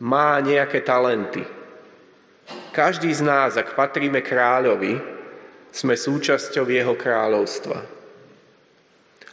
má 0.00 0.38
nejaké 0.40 0.80
talenty. 0.80 1.44
Každý 2.74 3.14
z 3.14 3.22
nás, 3.22 3.54
ak 3.54 3.78
patríme 3.78 4.18
kráľovi, 4.18 4.98
sme 5.70 5.94
súčasťou 5.94 6.66
jeho 6.66 6.98
kráľovstva. 6.98 7.78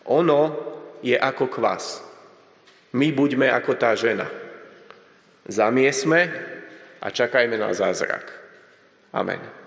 Ono 0.05 0.41
je 1.01 1.17
ako 1.17 1.49
kvas. 1.49 2.05
My 2.93 3.09
buďme 3.09 3.49
ako 3.49 3.73
tá 3.81 3.97
žena. 3.97 4.29
Zamiesme 5.49 6.29
a 7.01 7.09
čakajme 7.09 7.57
na 7.57 7.73
zázrak. 7.73 8.29
Amen. 9.09 9.60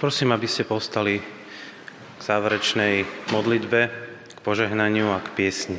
Prosím, 0.00 0.32
aby 0.32 0.48
ste 0.48 0.64
postali 0.64 1.20
k 2.16 2.20
záverečnej 2.24 3.04
modlitbe, 3.36 3.80
k 4.32 4.38
požehnaniu 4.40 5.12
a 5.12 5.20
k 5.20 5.28
piesni. 5.36 5.76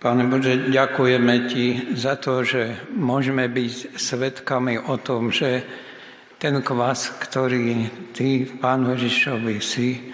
Pane 0.00 0.24
Bože, 0.32 0.72
ďakujeme 0.72 1.34
Ti 1.52 1.92
za 1.92 2.16
to, 2.16 2.40
že 2.40 2.88
môžeme 2.96 3.52
byť 3.52 4.00
svetkami 4.00 4.80
o 4.80 4.96
tom, 4.96 5.28
že 5.28 5.60
ten 6.40 6.56
kvas, 6.64 7.20
ktorý 7.20 7.92
Ty, 8.16 8.48
Pán 8.64 8.88
Ježišovi, 8.88 9.60
si 9.60 10.11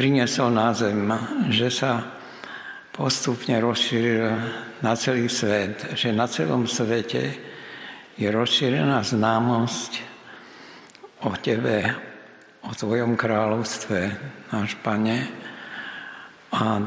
priniesol 0.00 0.48
na 0.56 0.72
zem, 0.72 1.12
že 1.52 1.68
sa 1.68 2.00
postupne 2.88 3.52
rozšíril 3.60 4.32
na 4.80 4.96
celý 4.96 5.28
svet, 5.28 5.92
že 5.92 6.08
na 6.08 6.24
celom 6.24 6.64
svete 6.64 7.36
je 8.16 8.24
rozšírená 8.32 9.04
známosť 9.04 10.00
o 11.20 11.36
Tebe, 11.36 11.84
o 12.64 12.72
Tvojom 12.72 13.12
kráľovstve, 13.12 13.98
náš 14.48 14.72
Pane. 14.80 15.28
A 16.56 16.80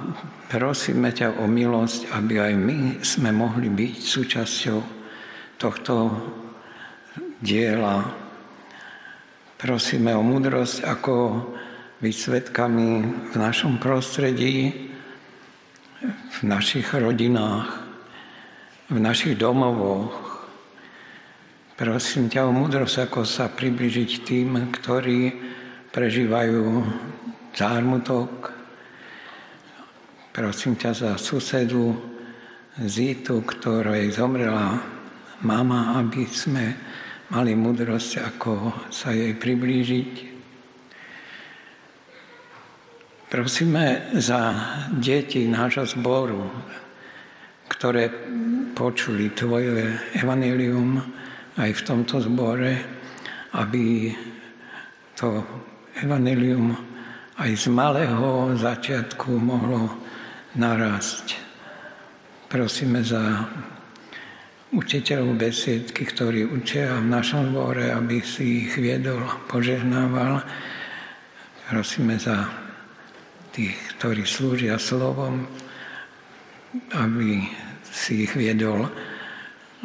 prosíme 0.49 1.13
ťa 1.13 1.37
o 1.37 1.45
milosť, 1.45 2.17
aby 2.17 2.41
aj 2.41 2.53
my 2.57 2.77
sme 3.05 3.29
mohli 3.29 3.69
byť 3.69 3.95
súčasťou 4.01 4.79
tohto 5.61 5.93
diela. 7.37 8.09
Prosíme 9.61 10.17
o 10.17 10.25
múdrosť, 10.25 10.81
ako 10.81 11.13
byť 12.03 12.15
svetkami 12.19 12.89
v 13.31 13.35
našom 13.39 13.79
prostredí, 13.79 14.91
v 16.03 16.39
našich 16.43 16.91
rodinách, 16.91 17.79
v 18.91 18.99
našich 18.99 19.39
domovoch. 19.39 20.43
Prosím 21.79 22.27
ťa 22.27 22.43
o 22.43 22.51
múdrosť, 22.51 23.07
ako 23.07 23.23
sa 23.23 23.47
približiť 23.47 24.11
tým, 24.27 24.67
ktorí 24.75 25.31
prežívajú 25.95 26.83
zármutok, 27.55 28.51
Prosím 30.33 30.73
ťa 30.73 30.91
za 30.97 31.11
susedu 31.21 31.93
Zitu, 32.73 33.45
ktorej 33.45 34.17
zomrela 34.17 34.81
mama, 35.45 36.01
aby 36.01 36.25
sme 36.25 36.73
mali 37.29 37.53
múdrosť, 37.53 38.33
ako 38.33 38.73
sa 38.89 39.13
jej 39.13 39.37
priblížiť. 39.37 40.32
Prosíme 43.33 44.13
za 44.13 44.53
deti 44.93 45.49
nášho 45.49 45.89
zboru, 45.89 46.53
ktoré 47.65 48.13
počuli 48.77 49.33
Tvoje 49.33 49.89
evanelium 50.13 51.01
aj 51.57 51.69
v 51.73 51.81
tomto 51.81 52.21
zbore, 52.21 52.77
aby 53.57 54.13
to 55.17 55.41
evanelium 55.97 56.77
aj 57.41 57.57
z 57.57 57.73
malého 57.73 58.53
začiatku 58.53 59.33
mohlo 59.41 59.89
narásť. 60.53 61.33
Prosíme 62.53 63.01
za 63.01 63.49
učiteľov 64.77 65.41
besiedky, 65.41 66.05
ktorí 66.05 66.45
učia 66.53 67.01
v 67.01 67.09
našom 67.09 67.49
zbore, 67.49 67.97
aby 67.97 68.21
si 68.21 68.69
ich 68.69 68.77
viedol, 68.77 69.25
požehnával. 69.49 70.45
Prosíme 71.65 72.21
za 72.21 72.61
tých, 73.53 73.77
ktorí 73.97 74.25
slúžia 74.25 74.81
slovom, 74.81 75.45
aby 76.97 77.45
si 77.85 78.25
ich 78.25 78.33
viedol 78.33 78.89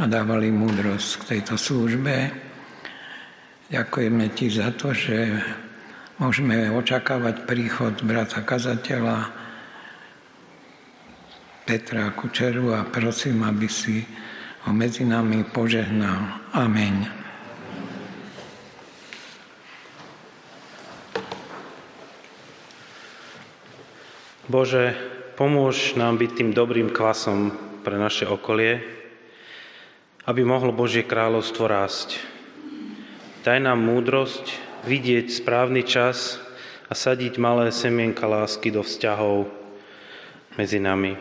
a 0.01 0.05
dávali 0.09 0.49
múdrosť 0.49 1.09
k 1.21 1.23
tejto 1.37 1.61
službe. 1.61 2.33
Ďakujeme 3.69 4.33
ti 4.33 4.49
za 4.49 4.73
to, 4.73 4.97
že 4.97 5.37
môžeme 6.17 6.73
očakávať 6.73 7.45
príchod 7.45 7.93
brata 8.01 8.41
kazateľa, 8.41 9.49
Petra 11.69 12.09
Kučeru 12.17 12.73
a 12.73 12.89
prosím, 12.89 13.45
aby 13.45 13.69
si 13.69 14.01
ho 14.65 14.73
medzi 14.73 15.05
nami 15.05 15.45
požehnal. 15.53 16.49
Amen. 16.57 17.18
Bože, 24.49 24.97
pomôž 25.37 25.93
nám 25.93 26.17
byť 26.17 26.31
tým 26.33 26.51
dobrým 26.57 26.89
kvasom 26.89 27.53
pre 27.85 28.01
naše 28.01 28.25
okolie, 28.25 28.81
aby 30.25 30.41
mohlo 30.41 30.73
Božie 30.73 31.05
kráľovstvo 31.05 31.69
rásť. 31.69 32.17
Daj 33.45 33.61
nám 33.61 33.85
múdrosť 33.85 34.49
vidieť 34.89 35.29
správny 35.29 35.85
čas 35.85 36.41
a 36.89 36.97
sadiť 36.97 37.37
malé 37.37 37.69
semienka 37.69 38.25
lásky 38.25 38.73
do 38.73 38.81
vzťahov 38.81 39.53
medzi 40.57 40.81
nami. 40.81 41.13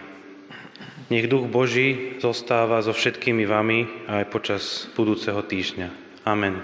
Nech 1.12 1.28
Duch 1.28 1.52
Boží 1.52 2.16
zostáva 2.24 2.80
so 2.80 2.96
všetkými 2.96 3.44
vami 3.44 4.08
aj 4.08 4.24
počas 4.32 4.88
budúceho 4.96 5.44
týždňa. 5.44 5.92
Amen. 6.24 6.64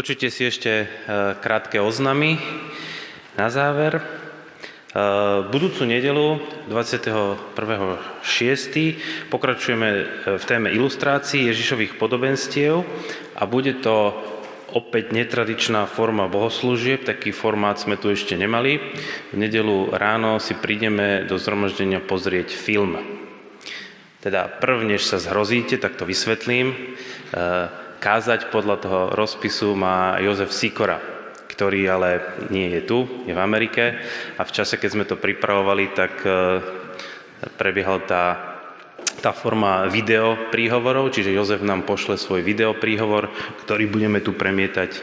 Vypočujte 0.00 0.32
si 0.32 0.48
ešte 0.48 0.88
krátke 1.44 1.76
oznamy 1.76 2.40
na 3.36 3.52
záver. 3.52 4.00
Budúcu 5.52 5.84
nedelu 5.84 6.40
21.6. 6.72 8.24
pokračujeme 9.28 9.88
v 10.40 10.44
téme 10.48 10.72
ilustrácií 10.72 11.52
Ježišových 11.52 12.00
podobenstiev 12.00 12.80
a 13.36 13.44
bude 13.44 13.76
to 13.84 14.16
opäť 14.72 15.12
netradičná 15.12 15.84
forma 15.84 16.32
bohoslúžieb, 16.32 17.04
taký 17.04 17.28
formát 17.36 17.76
sme 17.76 18.00
tu 18.00 18.08
ešte 18.08 18.40
nemali. 18.40 18.80
V 19.28 19.36
nedelu 19.36 19.92
ráno 19.92 20.40
si 20.40 20.56
prídeme 20.56 21.28
do 21.28 21.36
zhromaždenia 21.36 22.00
pozrieť 22.00 22.56
film. 22.56 22.96
Teda 24.24 24.48
prv, 24.48 24.80
než 24.80 25.04
sa 25.04 25.20
zhrozíte, 25.20 25.76
tak 25.76 26.00
to 26.00 26.08
vysvetlím 26.08 26.96
kázať 28.00 28.48
podľa 28.48 28.76
toho 28.80 29.00
rozpisu 29.12 29.76
má 29.76 30.16
Jozef 30.24 30.50
Sikora, 30.56 30.98
ktorý 31.52 31.84
ale 31.92 32.08
nie 32.48 32.72
je 32.72 32.80
tu, 32.88 33.04
je 33.28 33.36
v 33.36 33.44
Amerike 33.44 34.00
a 34.40 34.42
v 34.42 34.54
čase, 34.56 34.80
keď 34.80 34.90
sme 34.90 35.04
to 35.04 35.20
pripravovali, 35.20 35.92
tak 35.92 36.24
e, 36.24 36.32
prebiehal 37.60 38.00
tá, 38.08 38.56
tá 39.20 39.36
forma 39.36 39.84
video 39.92 40.48
príhovorov, 40.48 41.12
čiže 41.12 41.36
Jozef 41.36 41.60
nám 41.60 41.84
pošle 41.84 42.16
svoj 42.16 42.40
video 42.40 42.72
príhovor, 42.72 43.28
ktorý 43.68 43.84
budeme 43.92 44.24
tu 44.24 44.32
premietať 44.32 44.90
e, 44.96 45.00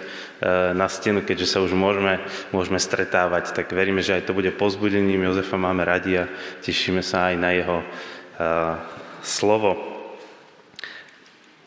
na 0.73 0.89
stenu, 0.89 1.21
keďže 1.21 1.53
sa 1.53 1.61
už 1.61 1.77
môžeme, 1.77 2.17
môžeme 2.49 2.81
stretávať. 2.81 3.53
Tak 3.53 3.69
veríme, 3.77 4.01
že 4.01 4.17
aj 4.17 4.25
to 4.25 4.33
bude 4.33 4.49
pozbudením. 4.57 5.29
Jozefa 5.29 5.61
máme 5.61 5.85
radi 5.85 6.25
a 6.25 6.29
tešíme 6.65 7.05
sa 7.05 7.29
aj 7.29 7.35
na 7.37 7.49
jeho 7.53 7.77
uh, 7.77 8.81
slovo. 9.21 9.96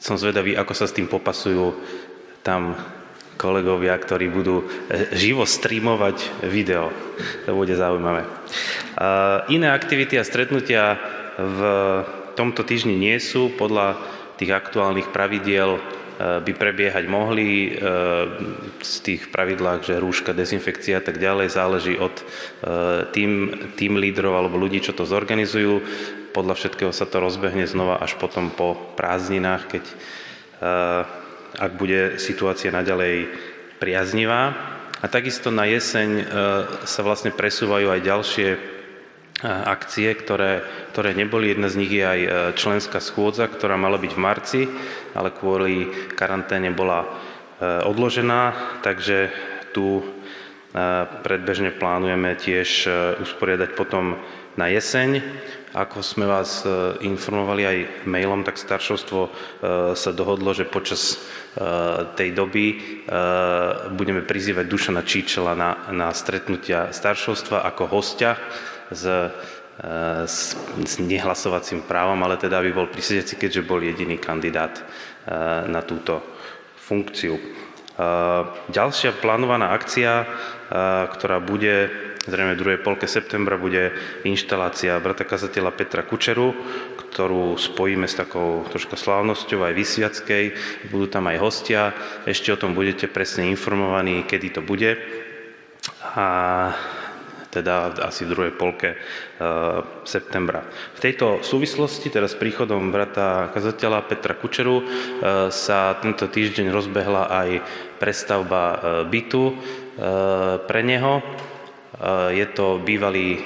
Som 0.01 0.17
zvedavý, 0.17 0.57
ako 0.57 0.73
sa 0.73 0.89
s 0.89 0.97
tým 0.97 1.07
popasujú 1.07 1.77
tam 2.41 2.73
kolegovia, 3.37 3.97
ktorí 3.97 4.33
budú 4.33 4.65
e, 4.65 5.13
živo 5.17 5.45
streamovať 5.45 6.45
video. 6.49 6.93
To 7.49 7.57
bude 7.57 7.73
zaujímavé. 7.73 8.25
Iné 9.49 9.73
aktivity 9.73 10.21
a 10.21 10.25
stretnutia 10.29 11.01
v 11.41 11.61
tomto 12.37 12.65
týždni 12.65 12.97
nie 12.97 13.17
sú. 13.17 13.53
Podľa 13.57 13.97
tých 14.37 14.53
aktuálnych 14.53 15.13
pravidiel 15.13 15.81
by 16.21 16.53
prebiehať 16.53 17.05
mohli 17.09 17.73
e, 17.73 17.81
z 18.85 18.95
tých 19.01 19.33
pravidlách, 19.33 19.89
že 19.89 20.03
rúška, 20.03 20.37
dezinfekcia 20.37 21.01
a 21.01 21.05
tak 21.05 21.17
ďalej 21.17 21.49
záleží 21.49 21.95
od 21.97 22.13
tým, 23.17 23.33
tým 23.81 23.93
lídrov 23.97 24.37
alebo 24.37 24.61
ľudí, 24.61 24.85
čo 24.85 24.93
to 24.93 25.09
zorganizujú 25.09 25.81
podľa 26.31 26.55
všetkého 26.55 26.95
sa 26.95 27.11
to 27.11 27.19
rozbehne 27.19 27.67
znova 27.67 27.99
až 27.99 28.15
potom 28.15 28.55
po 28.55 28.79
prázdninách, 28.95 29.63
keď 29.67 29.85
eh, 29.87 31.03
ak 31.59 31.73
bude 31.75 32.23
situácia 32.23 32.71
naďalej 32.71 33.27
priaznivá. 33.83 34.55
A 35.01 35.09
takisto 35.09 35.49
na 35.49 35.65
jeseň 35.65 36.29
sa 36.85 37.01
vlastne 37.01 37.33
presúvajú 37.33 37.89
aj 37.89 38.05
ďalšie 38.05 38.49
akcie, 39.45 40.13
ktoré, 40.17 40.65
ktoré 40.93 41.17
neboli. 41.17 41.53
Jedna 41.53 41.69
z 41.73 41.79
nich 41.81 41.93
je 41.93 42.05
aj 42.05 42.21
členská 42.57 43.01
schôdza, 43.01 43.49
ktorá 43.49 43.81
mala 43.81 43.97
byť 43.97 44.13
v 44.13 44.23
marci, 44.23 44.61
ale 45.17 45.33
kvôli 45.33 45.89
karanténe 46.13 46.73
bola 46.73 47.09
odložená, 47.61 48.57
takže 48.81 49.33
tu 49.77 50.01
predbežne 51.25 51.75
plánujeme 51.75 52.37
tiež 52.39 52.89
usporiadať 53.21 53.75
potom 53.75 54.17
na 54.61 54.67
jeseň. 54.71 55.25
Ako 55.71 56.03
sme 56.03 56.27
vás 56.27 56.67
e, 56.67 56.99
informovali 57.07 57.63
aj 57.63 57.79
mailom, 58.03 58.43
tak 58.43 58.59
staršovstvo 58.59 59.21
e, 59.23 59.31
sa 59.95 60.11
dohodlo, 60.11 60.51
že 60.51 60.67
počas 60.67 61.15
e, 61.15 61.17
tej 62.19 62.35
doby 62.35 62.67
budeme 63.95 64.27
prizývať 64.27 64.67
Dušana 64.67 65.03
Číčela 65.07 65.55
na, 65.55 65.91
na 65.95 66.11
stretnutia 66.11 66.91
staršovstva 66.91 67.63
ako 67.71 67.87
hostia 67.87 68.35
s, 68.91 69.05
s, 70.27 70.39
s 70.85 70.95
nehlasovacím 71.01 71.87
právom, 71.87 72.21
ale 72.27 72.37
teda 72.37 72.61
aby 72.61 72.75
bol 72.75 72.93
prisediaci, 72.93 73.39
keďže 73.39 73.67
bol 73.67 73.81
jediný 73.81 74.21
kandidát 74.21 74.77
na 75.71 75.81
túto 75.87 76.21
funkciu. 76.77 77.39
Ďalšia 78.73 79.21
plánovaná 79.21 79.77
akcia, 79.77 80.25
ktorá 81.13 81.39
bude 81.39 81.91
Zrejme 82.21 82.53
v 82.53 82.61
druhej 82.61 82.81
polke 82.85 83.09
septembra 83.09 83.57
bude 83.57 83.97
inštalácia 84.29 85.01
brata 85.01 85.25
kazateľa 85.25 85.73
Petra 85.73 86.05
Kučeru, 86.05 86.53
ktorú 87.01 87.57
spojíme 87.57 88.05
s 88.05 88.21
takou 88.21 88.61
troška 88.69 89.01
slávnosťou 89.01 89.65
aj 89.65 89.73
vysviackej. 89.73 90.45
Budú 90.93 91.09
tam 91.09 91.33
aj 91.33 91.41
hostia. 91.41 91.97
Ešte 92.29 92.53
o 92.53 92.61
tom 92.61 92.77
budete 92.77 93.09
presne 93.09 93.49
informovaní, 93.49 94.29
kedy 94.29 94.53
to 94.53 94.61
bude. 94.61 95.01
A 96.13 96.27
teda 97.51 97.99
asi 98.07 98.25
v 98.25 98.33
druhej 98.33 98.53
polke 98.55 98.95
e, 98.95 98.97
septembra. 100.07 100.63
V 100.95 101.01
tejto 101.03 101.43
súvislosti, 101.43 102.09
teda 102.09 102.31
s 102.31 102.39
príchodom 102.39 102.95
brata 102.95 103.51
kazateľa 103.51 104.07
Petra 104.07 104.39
Kučeru, 104.39 104.81
e, 104.81 104.85
sa 105.51 105.99
tento 105.99 106.31
týždeň 106.31 106.71
rozbehla 106.71 107.27
aj 107.27 107.49
prestavba 107.99 108.63
e, 108.71 108.77
bytu 109.11 109.45
pre 110.65 110.81
neho. 110.81 111.21
Eh, 112.01 112.41
je 112.41 112.47
to 112.57 112.81
bývalý 112.81 113.37
eh, 113.37 113.43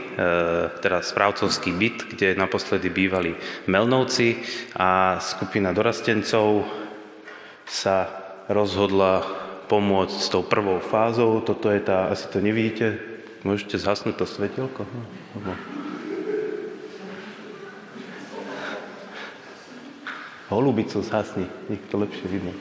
teda 0.78 1.02
správcovský 1.02 1.74
byt, 1.74 1.98
kde 2.14 2.38
naposledy 2.38 2.86
bývali 2.86 3.34
Melnovci 3.66 4.38
a 4.78 5.18
skupina 5.18 5.74
dorastencov 5.74 6.62
sa 7.66 8.06
rozhodla 8.46 9.26
pomôcť 9.66 10.16
s 10.22 10.28
tou 10.30 10.46
prvou 10.46 10.78
fázou. 10.78 11.42
Toto 11.42 11.66
je 11.66 11.82
tá, 11.82 12.14
asi 12.14 12.30
to 12.30 12.38
nevidíte, 12.38 13.13
môžete 13.44 13.76
zhasnúť 13.76 14.16
to 14.18 14.26
svetelko? 14.26 14.88
Holubicu 20.48 21.04
zhasni, 21.04 21.44
nech 21.68 21.84
to 21.92 22.00
lepšie 22.00 22.26
vidno. 22.28 22.52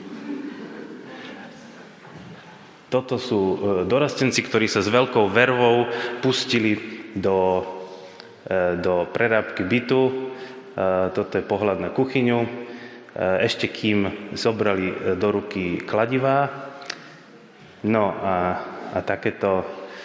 Toto 2.94 3.18
sú 3.18 3.40
e, 3.40 3.56
dorastenci, 3.90 4.38
ktorí 4.38 4.70
sa 4.70 4.78
s 4.78 4.86
veľkou 4.86 5.26
vervou 5.26 5.90
pustili 6.22 6.78
do, 7.18 7.66
e, 8.46 8.78
do 8.78 9.10
prerábky 9.10 9.66
bytu. 9.66 10.02
E, 10.06 10.12
toto 11.10 11.32
je 11.34 11.42
pohľad 11.42 11.82
na 11.82 11.90
kuchyňu. 11.90 12.70
Ešte 13.14 13.70
kým 13.70 14.34
zobrali 14.34 15.14
do 15.14 15.28
ruky 15.30 15.78
kladivá. 15.78 16.50
No 17.86 18.10
a, 18.10 18.58
a 18.90 18.98
takéto 19.06 19.62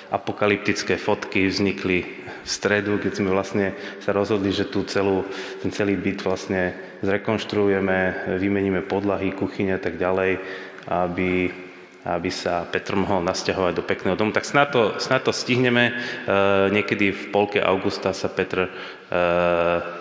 apokalyptické 0.10 0.98
fotky 0.98 1.46
vznikli 1.46 2.06
v 2.44 2.50
stredu, 2.50 2.98
keď 2.98 3.14
sme 3.22 3.30
vlastne 3.30 3.78
sa 4.02 4.10
rozhodli, 4.10 4.50
že 4.50 4.70
tú 4.70 4.82
celú, 4.86 5.26
ten 5.62 5.70
celý 5.70 5.98
byt 5.98 6.26
vlastne 6.26 6.74
zrekonštruujeme, 7.06 8.30
vymeníme 8.42 8.82
podlahy, 8.90 9.34
kuchyne 9.34 9.78
a 9.78 9.82
tak 9.82 10.02
ďalej, 10.02 10.42
aby 10.90 11.54
aby 12.00 12.32
sa 12.32 12.64
Petr 12.64 12.96
mohol 12.96 13.28
nasťahovať 13.28 13.74
do 13.76 13.84
pekného 13.84 14.16
domu. 14.16 14.32
Tak 14.32 14.48
snad 14.48 14.72
to, 14.72 14.96
snad 15.04 15.28
to 15.28 15.36
stihneme. 15.36 15.92
E, 15.92 15.94
niekedy 16.72 17.12
v 17.12 17.24
polke 17.30 17.60
augusta 17.60 18.16
sa 18.16 18.32
Petr 18.32 18.66
e, 18.66 18.70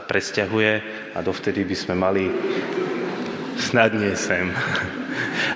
presťahuje 0.07 0.73
a 1.13 1.19
dovtedy 1.27 1.67
by 1.67 1.77
sme 1.77 1.95
mali 1.99 2.31
snad 3.59 3.99
nie 3.99 4.15
sem. 4.15 4.47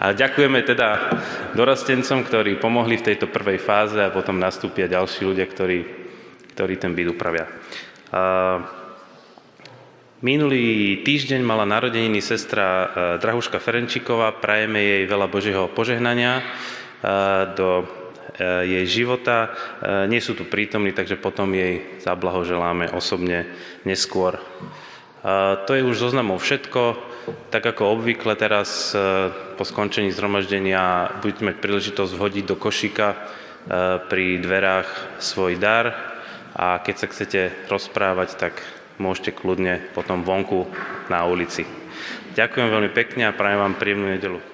A 0.02 0.16
ďakujeme 0.16 0.62
teda 0.66 1.14
dorastencom, 1.54 2.26
ktorí 2.26 2.58
pomohli 2.58 2.98
v 2.98 3.06
tejto 3.12 3.30
prvej 3.30 3.62
fáze 3.62 3.98
a 4.00 4.14
potom 4.14 4.38
nastúpia 4.38 4.90
ďalší 4.90 5.22
ľudia, 5.22 5.46
ktorí, 5.46 5.78
ktorí 6.56 6.74
ten 6.80 6.92
byt 6.96 7.08
upravia. 7.12 7.46
Minulý 10.22 11.02
týždeň 11.02 11.42
mala 11.42 11.66
narodeniny 11.66 12.22
sestra 12.22 12.66
e, 12.66 12.86
Drahuška 13.18 13.58
Ferenčiková. 13.58 14.38
Prajeme 14.38 14.78
jej 14.78 15.02
veľa 15.10 15.26
Božieho 15.26 15.66
požehnania 15.66 16.38
e, 16.38 16.44
do 17.58 17.82
e, 17.82 17.84
jej 18.70 19.02
života. 19.02 19.50
Nie 20.06 20.22
sú 20.22 20.38
tu 20.38 20.46
prítomní, 20.46 20.94
takže 20.94 21.18
potom 21.18 21.50
jej 21.50 21.98
zablahoželáme 22.06 22.94
osobne 22.94 23.50
neskôr. 23.82 24.38
To 25.66 25.70
je 25.74 25.82
už 25.82 25.98
zoznamov 25.98 26.38
všetko. 26.38 27.11
Tak 27.22 27.62
ako 27.62 28.00
obvykle 28.00 28.34
teraz 28.34 28.90
po 29.54 29.62
skončení 29.62 30.10
zhromaždenia 30.10 31.16
budete 31.22 31.46
mať 31.46 31.56
príležitosť 31.62 32.12
vhodiť 32.18 32.44
do 32.50 32.56
košíka 32.58 33.08
pri 34.10 34.42
dverách 34.42 35.22
svoj 35.22 35.54
dar 35.54 35.94
a 36.52 36.82
keď 36.82 36.94
sa 36.98 37.06
chcete 37.06 37.40
rozprávať, 37.70 38.34
tak 38.34 38.54
môžete 38.98 39.38
kľudne 39.38 39.94
potom 39.94 40.26
vonku 40.26 40.66
na 41.08 41.22
ulici. 41.24 41.62
Ďakujem 42.34 42.68
veľmi 42.68 42.90
pekne 42.90 43.30
a 43.30 43.36
prajem 43.36 43.60
vám 43.62 43.78
príjemnú 43.78 44.08
nedelu. 44.10 44.51